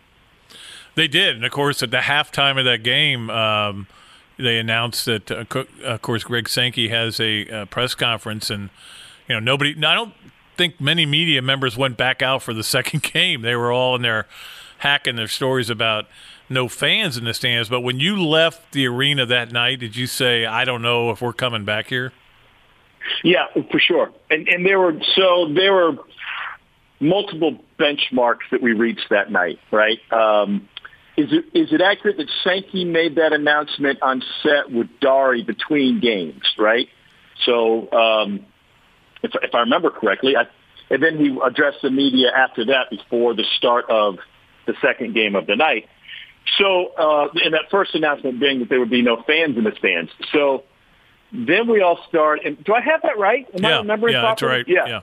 [0.95, 3.86] They did, and of course, at the halftime of that game, um,
[4.38, 8.69] they announced that, uh, of course, Greg Sankey has a uh, press conference, and
[9.27, 9.75] you know, nobody.
[9.75, 10.13] I don't
[10.55, 13.41] think many media members went back out for the second game.
[13.41, 14.25] They were all in there
[14.79, 16.05] hacking their stories about
[16.49, 17.67] no fans in the stands.
[17.67, 21.21] But when you left the arena that night, did you say, "I don't know if
[21.21, 22.13] we're coming back here"?
[23.23, 24.12] Yeah, for sure.
[24.29, 25.97] And and there were so there were
[26.99, 29.99] multiple benchmarks that we reached that night, right?
[30.12, 30.67] Um,
[31.15, 35.99] is it is it accurate that Sankey made that announcement on set with Dari between
[35.99, 36.88] games, right?
[37.45, 38.45] So um,
[39.23, 40.43] if, if I remember correctly, I,
[40.89, 44.17] and then he addressed the media after that before the start of
[44.65, 45.88] the second game of the night.
[46.57, 49.73] So, uh, in that first announcement being that there would be no fans in the
[49.77, 50.12] stands.
[50.31, 50.63] So
[51.31, 52.41] then we all start.
[52.45, 53.45] And do I have that right?
[53.53, 54.57] Am yeah, I remembering yeah, properly?
[54.60, 54.88] That's right.
[54.88, 54.88] Yeah.
[54.88, 55.01] yeah.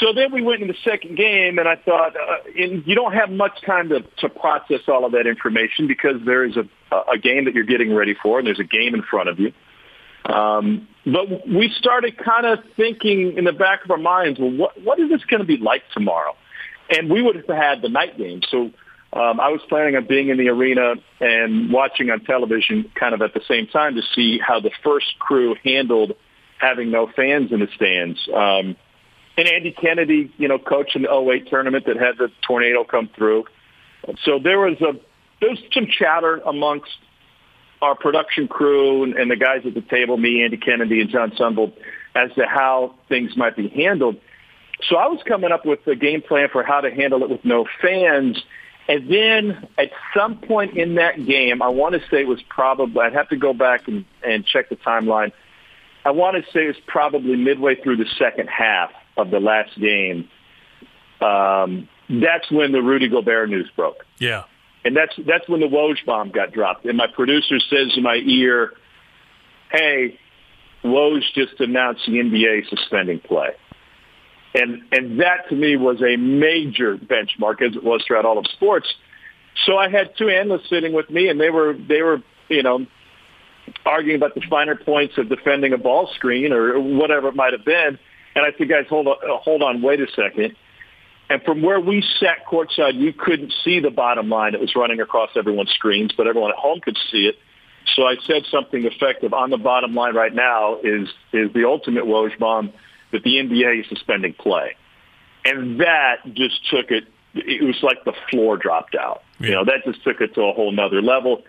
[0.00, 3.12] So then we went into the second game, and I thought, uh, and you don't
[3.12, 6.66] have much time to, to process all of that information because there is a,
[7.12, 9.52] a game that you're getting ready for, and there's a game in front of you.
[10.24, 14.82] Um, but we started kind of thinking in the back of our minds, well, what,
[14.82, 16.34] what is this going to be like tomorrow?
[16.90, 18.40] And we would have had the night game.
[18.50, 18.70] So
[19.12, 23.22] um, I was planning on being in the arena and watching on television kind of
[23.22, 26.12] at the same time to see how the first crew handled
[26.58, 28.18] having no fans in the stands.
[28.34, 28.76] Um,
[29.36, 33.08] and Andy Kennedy, you know, coached in the 08 tournament that had the tornado come
[33.14, 33.44] through.
[34.24, 34.98] So there was a
[35.40, 36.90] there was some chatter amongst
[37.82, 41.30] our production crew and, and the guys at the table, me, Andy Kennedy, and Jon
[41.32, 41.72] Sundvold,
[42.14, 44.16] as to how things might be handled.
[44.88, 47.44] So I was coming up with a game plan for how to handle it with
[47.44, 48.42] no fans.
[48.88, 53.02] And then at some point in that game, I want to say it was probably,
[53.02, 55.32] I'd have to go back and, and check the timeline.
[56.04, 59.78] I want to say it was probably midway through the second half of the last
[59.78, 60.28] game,
[61.20, 64.04] um, that's when the Rudy Gobert news broke.
[64.18, 64.44] Yeah.
[64.84, 66.84] And that's that's when the Woj bomb got dropped.
[66.84, 68.72] And my producer says in my ear,
[69.72, 70.18] "Hey,
[70.84, 73.50] Woj just announced the NBA suspending play."
[74.54, 78.46] And and that to me was a major benchmark, as it was throughout all of
[78.46, 78.86] sports.
[79.64, 82.86] So I had two analysts sitting with me, and they were they were you know
[83.84, 87.64] arguing about the finer points of defending a ball screen or whatever it might have
[87.64, 87.98] been.
[88.36, 90.54] And I said, guys, hold on, uh, hold on, wait a second.
[91.30, 95.00] And from where we sat courtside, you couldn't see the bottom line that was running
[95.00, 97.36] across everyone's screens, but everyone at home could see it.
[97.96, 102.04] So I said something effective on the bottom line right now is is the ultimate
[102.04, 102.72] Woj bomb
[103.12, 104.76] that the NBA is suspending play,
[105.44, 107.04] and that just took it.
[107.34, 109.22] It was like the floor dropped out.
[109.40, 109.46] Yeah.
[109.46, 111.42] You know, that just took it to a whole nother level.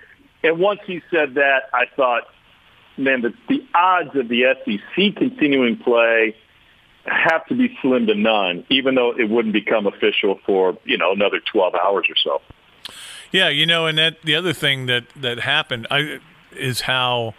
[0.43, 2.23] And once he said that, I thought,
[2.97, 6.35] man, the, the odds of the SEC continuing play
[7.07, 11.11] have to be slim to none, even though it wouldn't become official for you know
[11.11, 12.41] another twelve hours or so.
[13.31, 16.19] Yeah, you know, and that the other thing that that happened I,
[16.51, 17.33] is how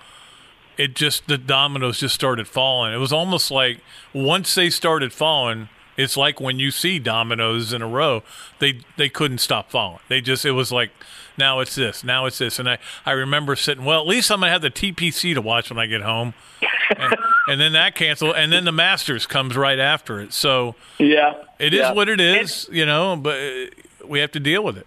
[0.77, 2.95] it just the dominoes just started falling.
[2.95, 3.81] It was almost like
[4.15, 8.23] once they started falling, it's like when you see dominoes in a row,
[8.61, 9.99] they they couldn't stop falling.
[10.09, 10.91] They just it was like
[11.37, 13.85] now it's this, now it's this, and I I remember sitting.
[13.85, 16.35] Well, at least I'm gonna have the TPC to watch when I get home,
[16.97, 17.17] and,
[17.49, 20.33] and then that canceled, and then the Masters comes right after it.
[20.33, 21.93] So yeah, it is yeah.
[21.93, 23.17] what it is, and, you know.
[23.17, 23.71] But
[24.07, 24.87] we have to deal with it.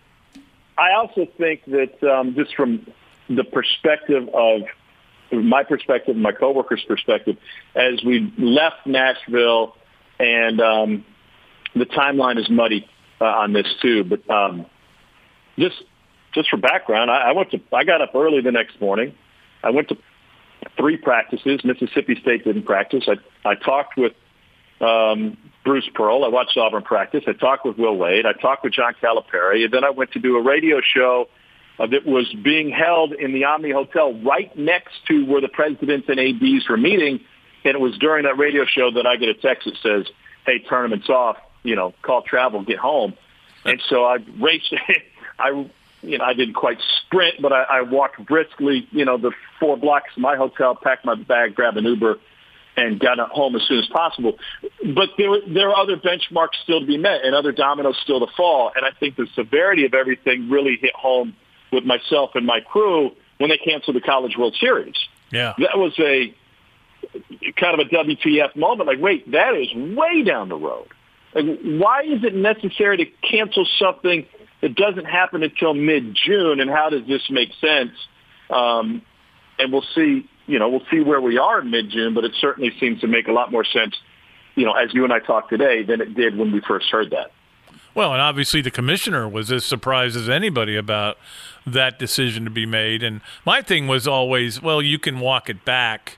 [0.77, 2.87] I also think that um, just from
[3.29, 4.61] the perspective of
[5.31, 7.37] my perspective, my coworkers' perspective,
[7.75, 9.75] as we left Nashville,
[10.21, 11.05] and um,
[11.75, 12.87] the timeline is muddy
[13.19, 14.03] uh, on this too.
[14.03, 14.65] But um,
[15.57, 15.83] just
[16.33, 19.15] just for background, I, I went to I got up early the next morning.
[19.63, 19.97] I went to
[20.77, 21.61] three practices.
[21.63, 23.07] Mississippi State didn't practice.
[23.07, 24.13] I I talked with
[24.79, 26.23] um, Bruce Pearl.
[26.23, 27.23] I watched Auburn practice.
[27.27, 28.25] I talked with Will Wade.
[28.25, 29.63] I talked with John Calipari.
[29.63, 31.27] And then I went to do a radio show
[31.79, 36.07] uh, that was being held in the Omni Hotel right next to where the presidents
[36.09, 37.19] and ADs were meeting.
[37.63, 40.11] And it was during that radio show that I get a text that says,
[40.45, 41.37] hey, tournament's off.
[41.63, 43.13] You know, call travel, get home.
[43.65, 44.73] And so I raced.
[45.39, 45.69] I
[46.03, 49.77] you know, I didn't quite sprint, but I, I walked briskly, you know, the four
[49.77, 52.17] blocks to my hotel, packed my bag, grabbed an Uber,
[52.75, 54.37] and got home as soon as possible.
[54.61, 58.31] But there, there are other benchmarks still to be met and other dominoes still to
[58.35, 58.71] fall.
[58.75, 61.35] And I think the severity of everything really hit home
[61.71, 64.95] with myself and my crew when they canceled the College World Series.
[65.31, 65.53] Yeah.
[65.59, 66.33] That was a
[67.55, 68.87] kind of a WTF moment.
[68.87, 70.87] Like, wait, that is way down the road.
[71.33, 74.25] Like, why is it necessary to cancel something
[74.61, 77.91] that doesn't happen until mid-June, and how does this make sense?
[78.49, 79.01] Um,
[79.57, 80.27] and we'll see.
[80.47, 83.27] You know, we'll see where we are in mid-June, but it certainly seems to make
[83.27, 83.95] a lot more sense.
[84.55, 87.11] You know, as you and I talked today, than it did when we first heard
[87.11, 87.31] that.
[87.93, 91.17] Well, and obviously the commissioner was as surprised as anybody about
[91.65, 93.03] that decision to be made.
[93.03, 96.17] And my thing was always, well, you can walk it back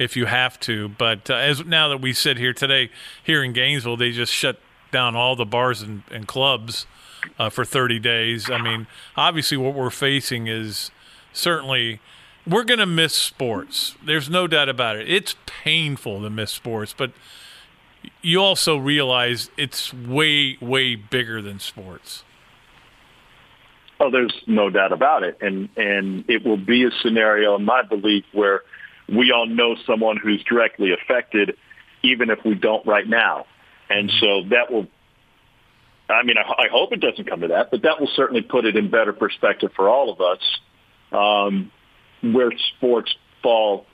[0.00, 2.88] if you have to, but uh, as now that we sit here today,
[3.22, 4.58] here in Gainesville, they just shut
[4.90, 6.86] down all the bars and, and clubs
[7.38, 8.50] uh, for 30 days.
[8.50, 10.90] I mean, obviously, what we're facing is
[11.34, 12.00] certainly
[12.46, 13.94] we're going to miss sports.
[14.02, 15.08] There's no doubt about it.
[15.08, 17.12] It's painful to miss sports, but
[18.22, 22.24] you also realize it's way, way bigger than sports.
[24.02, 27.82] Oh, there's no doubt about it, and and it will be a scenario, in my
[27.82, 28.62] belief, where
[29.14, 31.56] we all know someone who's directly affected,
[32.02, 33.46] even if we don't right now,
[33.88, 34.18] and mm-hmm.
[34.20, 34.86] so that will
[36.10, 38.64] I mean, I, I hope it doesn't come to that, but that will certainly put
[38.64, 40.40] it in better perspective for all of us,
[41.12, 41.70] um,
[42.22, 43.86] where sports fall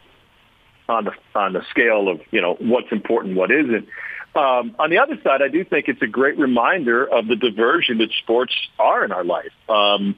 [0.89, 3.89] on the on the scale of you know what's important, what isn't.
[4.35, 7.99] Um, on the other side, I do think it's a great reminder of the diversion
[7.99, 9.53] that sports are in our life.
[9.69, 10.15] Um,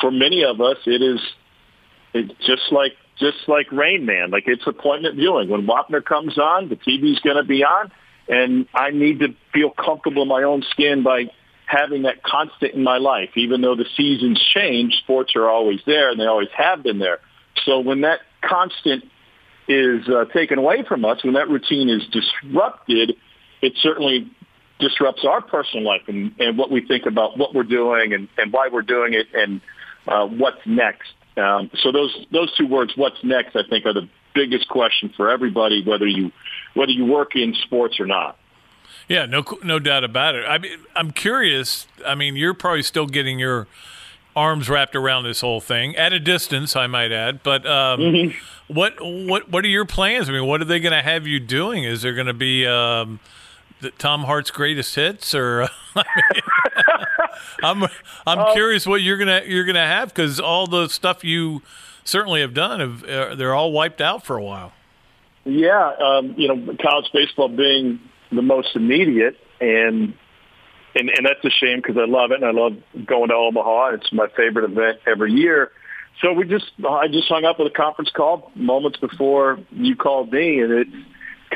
[0.00, 1.20] for many of us, it is
[2.12, 5.48] it's just like just like Rain Man, like it's appointment viewing.
[5.48, 7.90] When Wapner comes on, the TV's going to be on
[8.28, 11.30] and I need to feel comfortable in my own skin by
[11.66, 13.30] having that constant in my life.
[13.36, 17.18] Even though the seasons change, sports are always there, and they always have been there.
[17.64, 19.04] So when that constant
[19.68, 23.16] is uh, taken away from us, when that routine is disrupted,
[23.62, 24.30] it certainly
[24.78, 28.52] disrupts our personal life and, and what we think about what we're doing and, and
[28.52, 29.60] why we're doing it and
[30.06, 31.12] uh, what's next.
[31.36, 35.30] Um, so those those two words, "what's next," I think, are the biggest question for
[35.30, 36.32] everybody, whether you
[36.74, 38.36] whether you work in sports or not.
[39.08, 40.44] Yeah, no, no doubt about it.
[40.46, 41.86] I mean, I'm curious.
[42.06, 43.66] I mean, you're probably still getting your
[44.36, 47.42] arms wrapped around this whole thing at a distance, I might add.
[47.42, 48.72] But um, mm-hmm.
[48.72, 50.28] what what what are your plans?
[50.28, 51.84] I mean, what are they going to have you doing?
[51.84, 53.20] Is there going to be um,
[53.84, 56.04] the Tom Hart's greatest hits, or I
[57.62, 57.90] am I'm,
[58.26, 61.62] I'm um, curious what you're gonna you're gonna have because all the stuff you
[62.02, 64.72] certainly have done have uh, they're all wiped out for a while.
[65.44, 68.00] Yeah, um, you know, college baseball being
[68.32, 70.14] the most immediate, and
[70.94, 73.90] and and that's a shame because I love it and I love going to Omaha.
[73.94, 75.70] It's my favorite event every year.
[76.22, 80.32] So we just I just hung up with a conference call moments before you called
[80.32, 80.96] me, and it's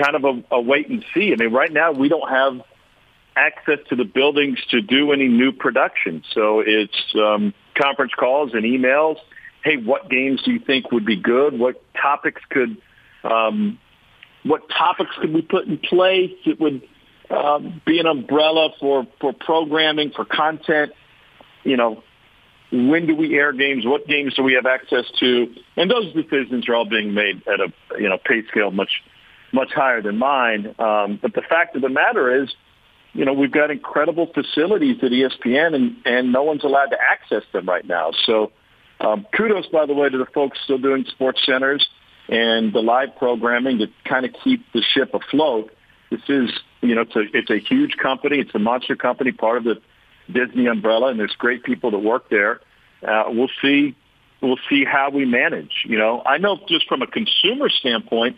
[0.00, 1.32] kind of a, a wait and see.
[1.32, 2.61] I mean, right now we don't have
[3.37, 8.64] access to the buildings to do any new production, so it's um, conference calls and
[8.64, 9.16] emails.
[9.62, 11.58] Hey, what games do you think would be good?
[11.58, 12.76] What topics could
[13.24, 13.78] um,
[14.44, 16.82] what topics could we put in place that would
[17.30, 20.92] um, be an umbrella for, for programming, for content?
[21.64, 22.02] You know,
[22.70, 23.84] when do we air games?
[23.84, 25.54] What games do we have access to?
[25.76, 29.02] And those decisions are all being made at a you know pay scale much
[29.52, 30.74] much higher than mine.
[30.78, 32.50] Um, but the fact of the matter is,
[33.14, 37.42] you know, we've got incredible facilities at ESPN, and and no one's allowed to access
[37.52, 38.12] them right now.
[38.26, 38.52] So,
[39.00, 41.87] um, kudos by the way to the folks still doing sports centers
[42.28, 45.72] and the live programming to kind of keep the ship afloat.
[46.11, 46.50] This is,
[46.82, 48.38] you know, it's a, it's a huge company.
[48.38, 49.80] It's a monster company, part of the
[50.30, 52.61] Disney umbrella, and there's great people that work there.
[53.06, 53.96] Uh, we'll see.
[54.40, 55.84] We'll see how we manage.
[55.84, 58.36] You know, I know just from a consumer standpoint,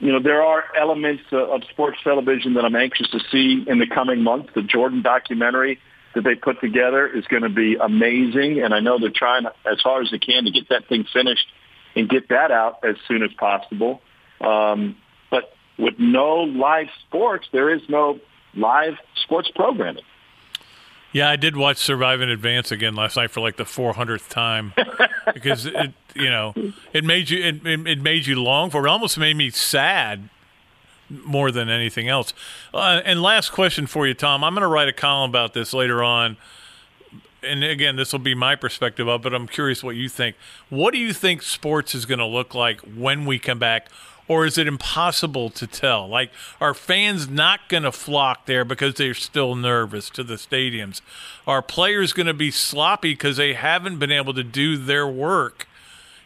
[0.00, 3.86] you know, there are elements of sports television that I'm anxious to see in the
[3.86, 4.50] coming months.
[4.54, 5.78] The Jordan documentary
[6.14, 9.80] that they put together is going to be amazing, and I know they're trying as
[9.80, 11.46] hard as they can to get that thing finished
[11.94, 14.00] and get that out as soon as possible.
[14.40, 14.96] Um,
[15.30, 18.18] but with no live sports, there is no
[18.54, 20.04] live sports programming.
[21.12, 24.72] Yeah, I did watch Survive and Advance again last night for like the 400th time
[25.34, 26.54] because it, you know,
[26.92, 28.90] it made you it, it made you long for it.
[28.90, 30.28] Almost made me sad
[31.10, 32.32] more than anything else.
[32.72, 34.44] Uh, and last question for you, Tom.
[34.44, 36.36] I'm going to write a column about this later on.
[37.42, 39.32] And again, this will be my perspective of it.
[39.32, 40.36] I'm curious what you think.
[40.68, 43.88] What do you think sports is going to look like when we come back?
[44.30, 46.06] Or is it impossible to tell?
[46.06, 51.00] Like, are fans not going to flock there because they're still nervous to the stadiums?
[51.48, 55.66] Are players going to be sloppy because they haven't been able to do their work?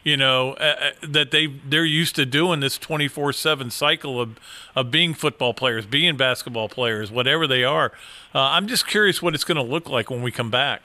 [0.03, 4.39] you know uh, that they they're used to doing this 24/7 cycle of
[4.75, 7.91] of being football players, being basketball players, whatever they are.
[8.35, 10.83] Uh, I'm just curious what it's going to look like when we come back.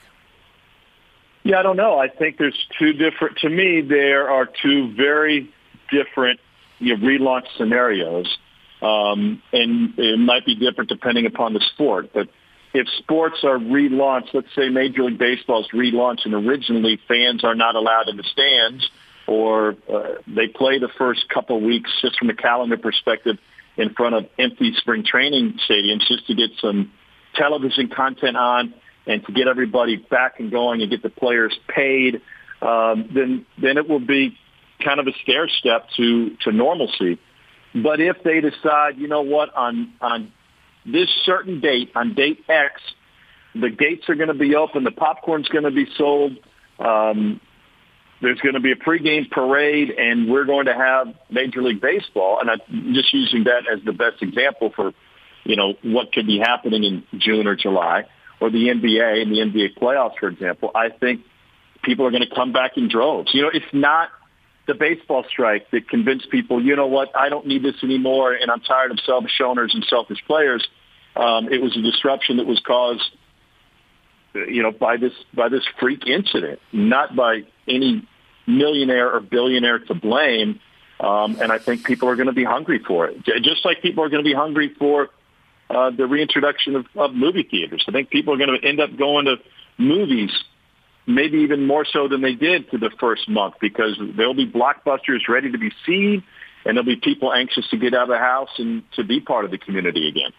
[1.42, 1.98] Yeah, I don't know.
[1.98, 3.36] I think there's two different.
[3.40, 5.52] To me, there are two very
[5.90, 6.40] different
[6.80, 8.26] you know, relaunch scenarios,
[8.82, 12.10] um, and it might be different depending upon the sport.
[12.12, 12.28] But
[12.72, 17.54] if sports are relaunched, let's say Major League Baseball is relaunched, and originally fans are
[17.54, 18.88] not allowed in the stands,
[19.26, 23.38] or uh, they play the first couple of weeks just from a calendar perspective
[23.76, 26.92] in front of empty spring training stadiums just to get some
[27.34, 28.74] television content on
[29.06, 32.20] and to get everybody back and going and get the players paid,
[32.62, 34.36] um, then then it will be
[34.82, 37.18] kind of a stair step to, to normalcy.
[37.74, 40.32] But if they decide, you know what, on, on
[40.84, 42.80] this certain date, on date X,
[43.54, 46.36] the gates are going to be open, the popcorn's going to be sold,
[46.78, 47.40] um,
[48.22, 52.38] there's going to be a pregame parade, and we're going to have Major League Baseball.
[52.40, 54.92] And I'm just using that as the best example for,
[55.44, 58.04] you know, what could be happening in June or July,
[58.40, 60.70] or the NBA and the NBA playoffs, for example.
[60.74, 61.22] I think
[61.82, 63.30] people are going to come back in droves.
[63.32, 64.10] You know, it's not
[64.70, 68.52] the baseball strike that convinced people, you know what, I don't need this anymore, and
[68.52, 70.64] I'm tired of selfish owners and selfish players.
[71.16, 73.02] Um, it was a disruption that was caused,
[74.32, 78.06] you know, by this by this freak incident, not by any
[78.46, 80.60] millionaire or billionaire to blame.
[81.00, 84.04] Um, and I think people are going to be hungry for it, just like people
[84.04, 85.08] are going to be hungry for
[85.68, 87.84] uh, the reintroduction of, of movie theaters.
[87.88, 89.36] I think people are going to end up going to
[89.78, 90.30] movies
[91.14, 95.28] maybe even more so than they did for the first month because there'll be blockbusters
[95.28, 96.22] ready to be seen
[96.64, 99.44] and there'll be people anxious to get out of the house and to be part
[99.44, 100.32] of the community again.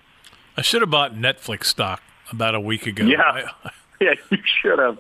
[0.58, 2.02] I should have bought Netflix stock
[2.32, 3.06] about a week ago.
[3.06, 3.50] Yeah.
[4.00, 4.98] yeah, you should have.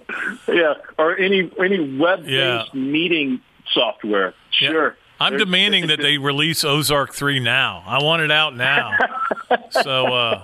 [0.47, 2.65] Yeah, or any any web-based yeah.
[2.74, 3.41] meeting
[3.74, 4.34] software.
[4.51, 4.89] Sure.
[4.89, 4.95] Yeah.
[5.19, 7.84] I'm There's, demanding that they release Ozark 3 now.
[7.86, 8.97] I want it out now.
[9.69, 10.43] so uh,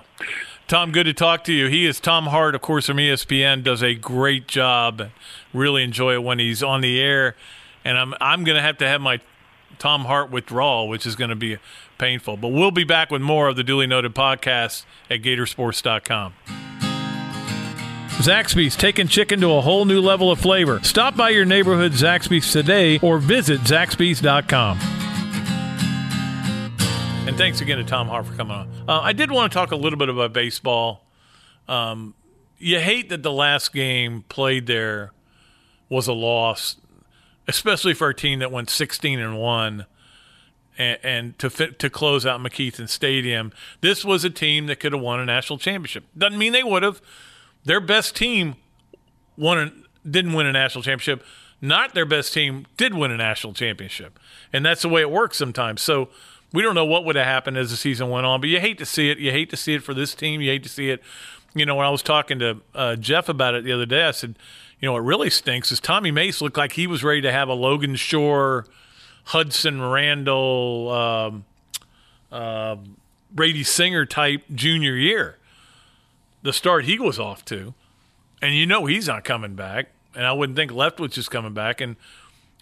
[0.67, 1.67] Tom, good to talk to you.
[1.67, 3.63] He is Tom Hart, of course, from ESPN.
[3.63, 5.09] Does a great job.
[5.53, 7.35] Really enjoy it when he's on the air.
[7.85, 9.21] And I'm I'm going to have to have my
[9.79, 11.57] Tom Hart withdrawal, which is going to be
[11.97, 12.35] painful.
[12.35, 16.33] But we'll be back with more of the Dooley Noted podcast at Gatorsports.com.
[18.17, 20.81] Zaxby's taking chicken to a whole new level of flavor.
[20.83, 25.06] Stop by your neighborhood Zaxby's today or visit Zaxby's.com.
[27.27, 28.69] And thanks again to Tom Hart for coming on.
[28.87, 31.05] Uh, I did want to talk a little bit about baseball.
[31.67, 32.13] Um,
[32.57, 35.11] you hate that the last game played there
[35.89, 36.77] was a loss,
[37.45, 39.87] especially for a team that went 16 and one.
[40.77, 43.51] And, and to fit, to close out McKethan Stadium,
[43.81, 46.05] this was a team that could have won a national championship.
[46.17, 47.01] Doesn't mean they would have.
[47.65, 48.55] Their best team
[49.35, 51.25] won didn't win a national championship.
[51.59, 54.17] Not their best team did win a national championship,
[54.53, 55.81] and that's the way it works sometimes.
[55.81, 56.07] So
[56.53, 58.77] we don't know what would have happened as the season went on, but you hate
[58.77, 59.19] to see it.
[59.19, 60.41] You hate to see it for this team.
[60.41, 61.01] You hate to see it.
[61.53, 64.11] You know, when I was talking to uh, Jeff about it the other day, I
[64.11, 64.35] said,
[64.79, 67.49] you know, what really stinks is Tommy Mace looked like he was ready to have
[67.49, 68.65] a Logan Shore,
[69.25, 71.45] Hudson Randall, um,
[72.31, 72.77] uh,
[73.31, 75.37] Brady Singer type junior year.
[76.43, 77.73] The start he was off to,
[78.41, 79.87] and you know he's not coming back.
[80.15, 81.81] And I wouldn't think Leftwich is coming back.
[81.81, 81.95] And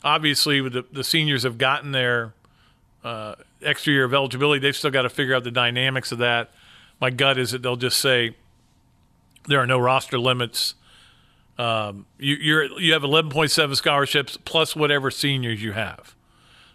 [0.04, 2.34] obviously, the, the seniors have gotten there
[3.04, 4.59] uh, extra year of eligibility.
[4.59, 6.51] They've still got to figure out the dynamics of that.
[7.01, 8.36] My gut is that they'll just say
[9.47, 10.76] there are no roster limits.
[11.57, 16.16] Um, you, you're you have 11.7 scholarships plus whatever seniors you have.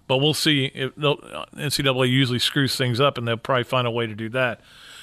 [0.06, 0.66] But we'll see.
[0.74, 4.60] If NCAA usually screws things up, and they'll probably find a way to do that.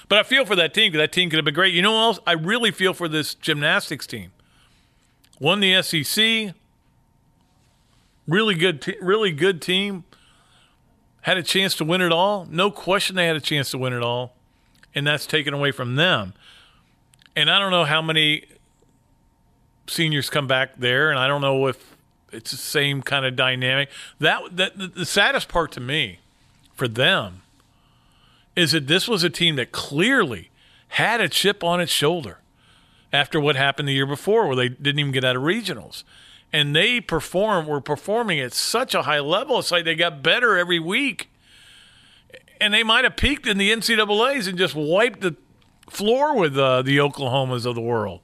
[0.09, 1.73] But I feel for that team because that team could have been great.
[1.73, 2.19] You know what else?
[2.27, 4.31] I really feel for this gymnastics team.
[5.39, 6.53] Won the SEC.
[8.27, 10.03] Really good, really good team
[11.27, 12.47] had a chance to win it all.
[12.49, 14.33] No question they had a chance to win it all.
[14.95, 16.33] And that's taken away from them.
[17.35, 18.45] And I don't know how many
[19.87, 21.97] seniors come back there, and I don't know if
[22.31, 23.89] it's the same kind of dynamic.
[24.19, 26.19] That that the saddest part to me
[26.73, 27.41] for them
[28.55, 30.49] is that this was a team that clearly
[30.87, 32.39] had a chip on its shoulder
[33.11, 36.05] after what happened the year before where they didn't even get out of regionals
[36.53, 39.59] and they perform were performing at such a high level.
[39.59, 41.29] It's like they got better every week.
[42.59, 45.35] and they might have peaked in the NCAA's and just wiped the
[45.89, 48.21] floor with uh, the Oklahomas of the world.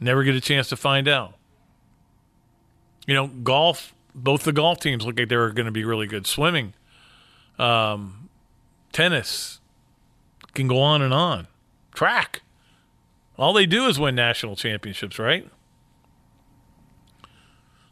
[0.00, 1.34] Never get a chance to find out.
[3.06, 3.94] You know, golf.
[4.14, 6.26] Both the golf teams look like they're going to be really good.
[6.26, 6.74] Swimming,
[7.58, 8.28] um,
[8.92, 9.60] tennis,
[10.54, 11.46] can go on and on.
[11.94, 12.42] Track.
[13.38, 15.48] All they do is win national championships, right?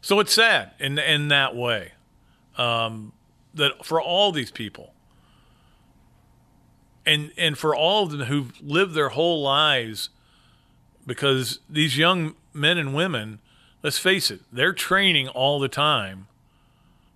[0.07, 1.91] So it's sad in in that way
[2.57, 3.11] um,
[3.53, 4.93] that for all these people,
[7.05, 10.07] and and for all of them who've lived their whole lives,
[11.05, 13.39] because these young men and women,
[13.83, 16.27] let's face it, they're training all the time,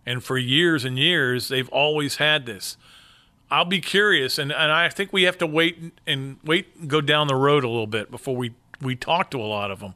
[0.05, 2.75] and for years and years they've always had this.
[3.49, 6.99] I'll be curious, and, and I think we have to wait and wait and go
[6.99, 9.93] down the road a little bit before we, we talk to a lot of them.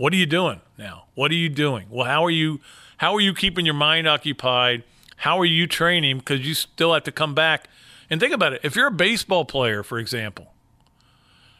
[0.00, 1.08] What are you doing now?
[1.14, 1.88] What are you doing?
[1.90, 2.60] Well, how are you
[2.96, 4.82] how are you keeping your mind occupied?
[5.16, 6.20] How are you training?
[6.20, 7.68] Because you still have to come back
[8.08, 8.62] and think about it.
[8.64, 10.54] If you're a baseball player, for example,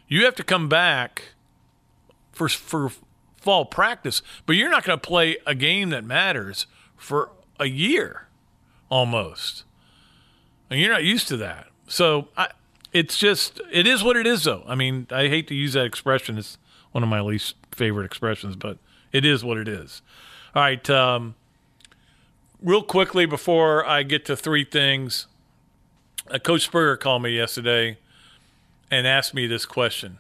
[0.09, 1.35] you have to come back
[2.33, 2.93] for for
[3.37, 6.67] fall practice, but you're not going to play a game that matters
[6.97, 8.29] for a year
[8.89, 9.65] almost
[10.71, 11.67] and you're not used to that.
[11.89, 12.49] So I,
[12.95, 14.65] it's just it is what it is, though.
[14.67, 16.57] I mean, I hate to use that expression; it's
[16.93, 18.77] one of my least favorite expressions, but
[19.11, 20.03] it is what it is.
[20.55, 21.35] All right, um,
[22.61, 25.27] real quickly before I get to three things,
[26.31, 27.97] uh, Coach Spurrier called me yesterday
[28.91, 30.19] and asked me this question,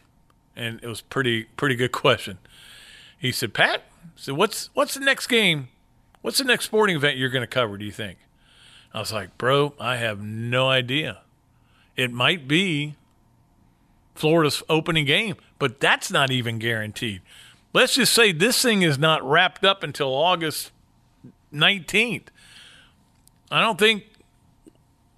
[0.56, 2.38] and it was pretty pretty good question.
[3.18, 3.82] He said, "Pat,
[4.16, 5.68] so what's what's the next game?
[6.22, 7.76] What's the next sporting event you're going to cover?
[7.76, 8.16] Do you think?"
[8.92, 11.18] I was like, bro, I have no idea.
[11.94, 12.96] It might be
[14.16, 17.22] Florida's opening game, but that's not even guaranteed.
[17.72, 20.72] Let's just say this thing is not wrapped up until August
[21.52, 22.26] 19th.
[23.50, 24.04] I don't think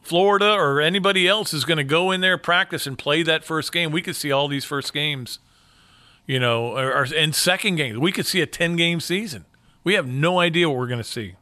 [0.03, 3.73] Florida or anybody else is going to go in there, practice, and play that first
[3.73, 3.91] game.
[3.91, 5.39] We could see all these first games,
[6.27, 7.99] you know, or, or and second games.
[7.99, 9.45] We could see a 10 game season.
[9.85, 11.37] We have no idea what we're going to see.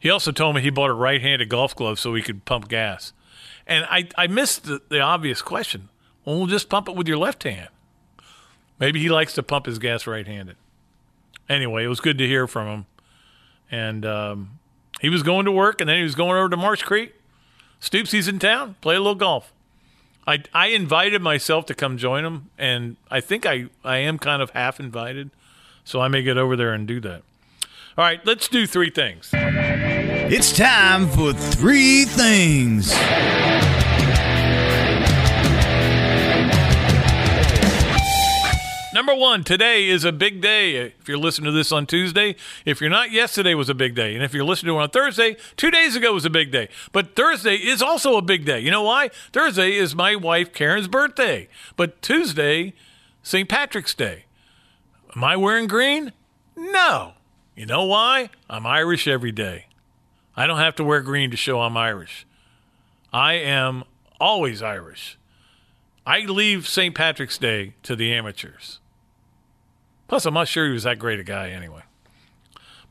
[0.00, 3.14] He also told me he bought a right-handed golf glove so he could pump gas.
[3.66, 5.88] And I, I missed the, the obvious question.
[6.24, 7.68] Well, we'll just pump it with your left hand.
[8.78, 10.56] Maybe he likes to pump his gas right-handed.
[11.48, 12.86] Anyway, it was good to hear from him.
[13.70, 14.58] And um,
[15.00, 17.14] he was going to work, and then he was going over to Marsh Creek.
[17.80, 18.76] Stoops, he's in town.
[18.80, 19.52] Play a little golf.
[20.26, 24.40] I, I invited myself to come join him, and I think I, I am kind
[24.40, 25.30] of half invited,
[25.84, 27.22] so I may get over there and do that.
[27.96, 29.30] All right, let's do three things.
[29.32, 32.90] It's time for three things.
[38.94, 40.76] Number one, today is a big day.
[40.76, 44.14] If you're listening to this on Tuesday, if you're not, yesterday was a big day.
[44.14, 46.68] And if you're listening to it on Thursday, two days ago was a big day.
[46.92, 48.60] But Thursday is also a big day.
[48.60, 49.10] You know why?
[49.32, 51.48] Thursday is my wife Karen's birthday.
[51.76, 52.72] But Tuesday,
[53.20, 53.48] St.
[53.48, 54.26] Patrick's Day.
[55.16, 56.12] Am I wearing green?
[56.56, 57.14] No.
[57.56, 58.30] You know why?
[58.48, 59.66] I'm Irish every day.
[60.36, 62.28] I don't have to wear green to show I'm Irish.
[63.12, 63.82] I am
[64.20, 65.18] always Irish.
[66.06, 66.94] I leave St.
[66.94, 68.78] Patrick's Day to the amateurs.
[70.08, 71.82] Plus, I'm not sure he was that great a guy anyway.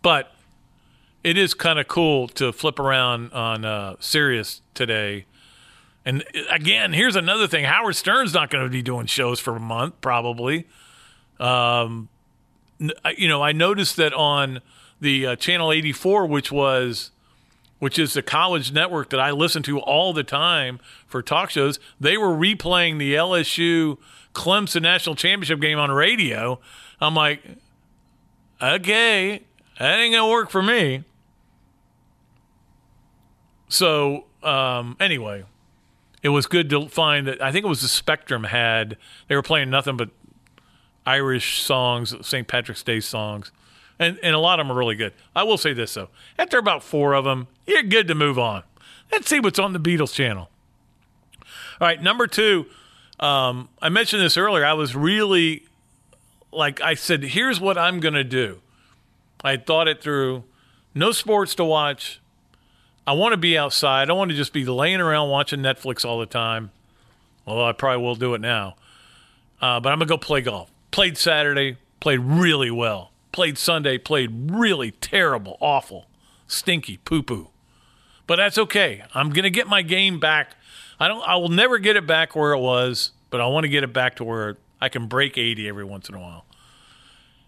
[0.01, 0.34] But
[1.24, 5.26] it is kind of cool to flip around on uh, Sirius today.
[6.05, 9.59] And again, here's another thing Howard Stern's not going to be doing shows for a
[9.59, 10.68] month, probably.
[11.39, 12.09] Um,
[13.18, 14.61] you know, I noticed that on
[14.99, 17.11] the uh, channel 84, which was
[17.80, 21.82] which is the college network that I listen to all the time for talk shows,
[21.99, 23.97] they were replaying the LSU
[24.34, 26.61] Clemson national championship game on radio.
[27.04, 27.43] I'm like,
[28.62, 29.41] okay,
[29.80, 31.04] that ain't gonna work for me.
[33.70, 35.45] So um, anyway,
[36.22, 37.41] it was good to find that.
[37.41, 38.97] I think it was the Spectrum had
[39.28, 40.10] they were playing nothing but
[41.06, 42.47] Irish songs, St.
[42.47, 43.51] Patrick's Day songs.
[43.99, 45.14] And, and a lot of them are really good.
[45.36, 46.10] I will say this, though.
[46.38, 48.64] After about four of them, you're good to move on.
[49.12, 50.49] Let's see what's on the Beatles channel.
[51.80, 52.66] All right, number two.
[53.20, 54.66] Um, I mentioned this earlier.
[54.66, 55.66] I was really,
[56.54, 58.62] like I said, here's what I'm going to do.
[59.43, 60.43] I thought it through.
[60.95, 62.22] No sports to watch.
[63.06, 64.10] I want to be outside.
[64.10, 66.72] I want to just be laying around watching Netflix all the time.
[67.45, 68.76] Although I probably will do it now.
[69.62, 70.72] Uh, but I'm going to go play golf.
[70.91, 73.12] Played Saturday, played really well.
[73.32, 76.06] Played Sunday, played really terrible, awful,
[76.47, 77.49] stinky, poo poo.
[78.28, 79.04] But that's okay.
[79.14, 80.56] I'm going to get my game back.
[80.99, 83.70] I don't I will never get it back where it was, but I want to
[83.70, 86.44] get it back to where I can break 80 every once in a while.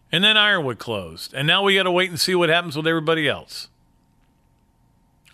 [0.10, 1.34] And then Ironwood closed.
[1.34, 3.68] And now we got to wait and see what happens with everybody else.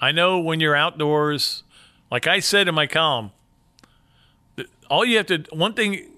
[0.01, 1.61] I know when you're outdoors,
[2.09, 3.29] like I said in my column,
[4.89, 6.09] all you have to, one thing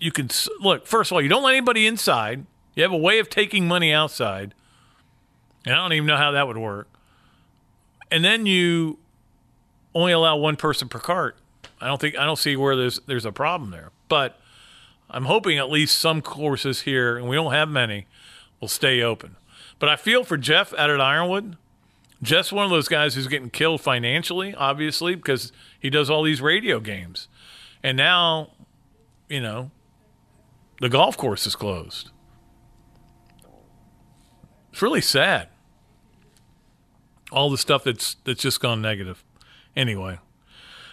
[0.00, 2.44] you can look, first of all, you don't let anybody inside.
[2.74, 4.52] You have a way of taking money outside.
[5.64, 6.88] And I don't even know how that would work.
[8.10, 8.98] And then you
[9.94, 11.36] only allow one person per cart.
[11.80, 13.90] I don't think I don't see where there's there's a problem there.
[14.08, 14.40] But
[15.10, 18.06] I'm hoping at least some courses here, and we don't have many,
[18.60, 19.36] will stay open.
[19.78, 21.56] But I feel for Jeff out at Ironwood.
[22.22, 26.42] Jeff's one of those guys who's getting killed financially, obviously, because he does all these
[26.42, 27.28] radio games.
[27.82, 28.50] And now,
[29.28, 29.70] you know,
[30.80, 32.10] the golf course is closed.
[34.70, 35.48] It's really sad.
[37.32, 39.24] All the stuff that's that's just gone negative.
[39.74, 40.18] Anyway,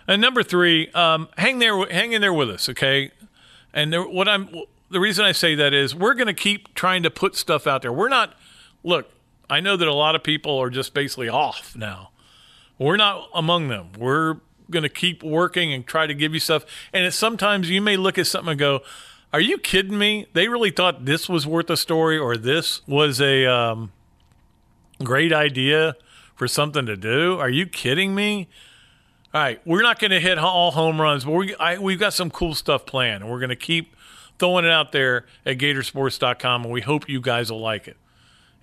[0.08, 3.12] and number three, um, hang there, hang in there with us, okay?
[3.74, 4.50] And there, what I'm,
[4.90, 7.82] the reason I say that is we're going to keep trying to put stuff out
[7.82, 7.92] there.
[7.92, 8.36] We're not.
[8.84, 9.10] Look,
[9.50, 12.12] I know that a lot of people are just basically off now.
[12.78, 13.90] We're not among them.
[13.98, 14.38] We're
[14.70, 16.66] going to keep working and try to give you stuff.
[16.94, 18.82] And it's sometimes you may look at something and go,
[19.34, 20.28] "Are you kidding me?
[20.34, 23.92] They really thought this was worth a story, or this was a um,
[25.04, 25.96] great idea
[26.36, 27.38] for something to do?
[27.40, 28.48] Are you kidding me?"
[29.34, 32.14] All right, we're not going to hit all home runs, but we I, we've got
[32.14, 33.96] some cool stuff planned, and we're going to keep
[34.40, 37.98] throwing it out there at Gatorsports.com, and we hope you guys will like it.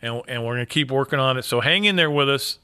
[0.00, 1.44] And, and we're going to keep working on it.
[1.44, 2.58] So hang in there with us.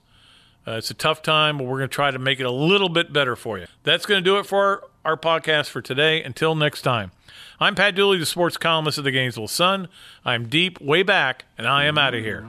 [0.66, 2.88] Uh, it's a tough time, but we're going to try to make it a little
[2.88, 3.66] bit better for you.
[3.82, 6.22] That's going to do it for our, our podcast for today.
[6.22, 7.12] Until next time,
[7.58, 9.88] I'm Pat Dooley, the sports columnist of the Gainesville Sun.
[10.24, 12.46] I'm deep, way back, and I am out of here.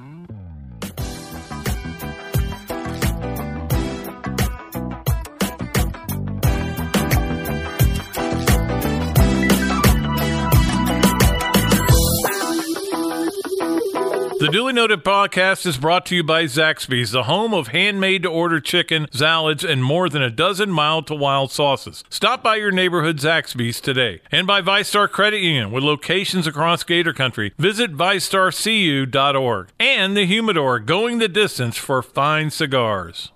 [14.51, 18.59] Dooley Noted podcast is brought to you by Zaxby's, the home of handmade to order
[18.59, 22.03] chicken, salads, and more than a dozen mild to wild sauces.
[22.09, 24.19] Stop by your neighborhood Zaxby's today.
[24.29, 27.53] And by VyStar Credit Union, with locations across Gator Country.
[27.57, 29.69] Visit VyStarCU.org.
[29.79, 33.31] And the Humidor, going the distance for fine cigars.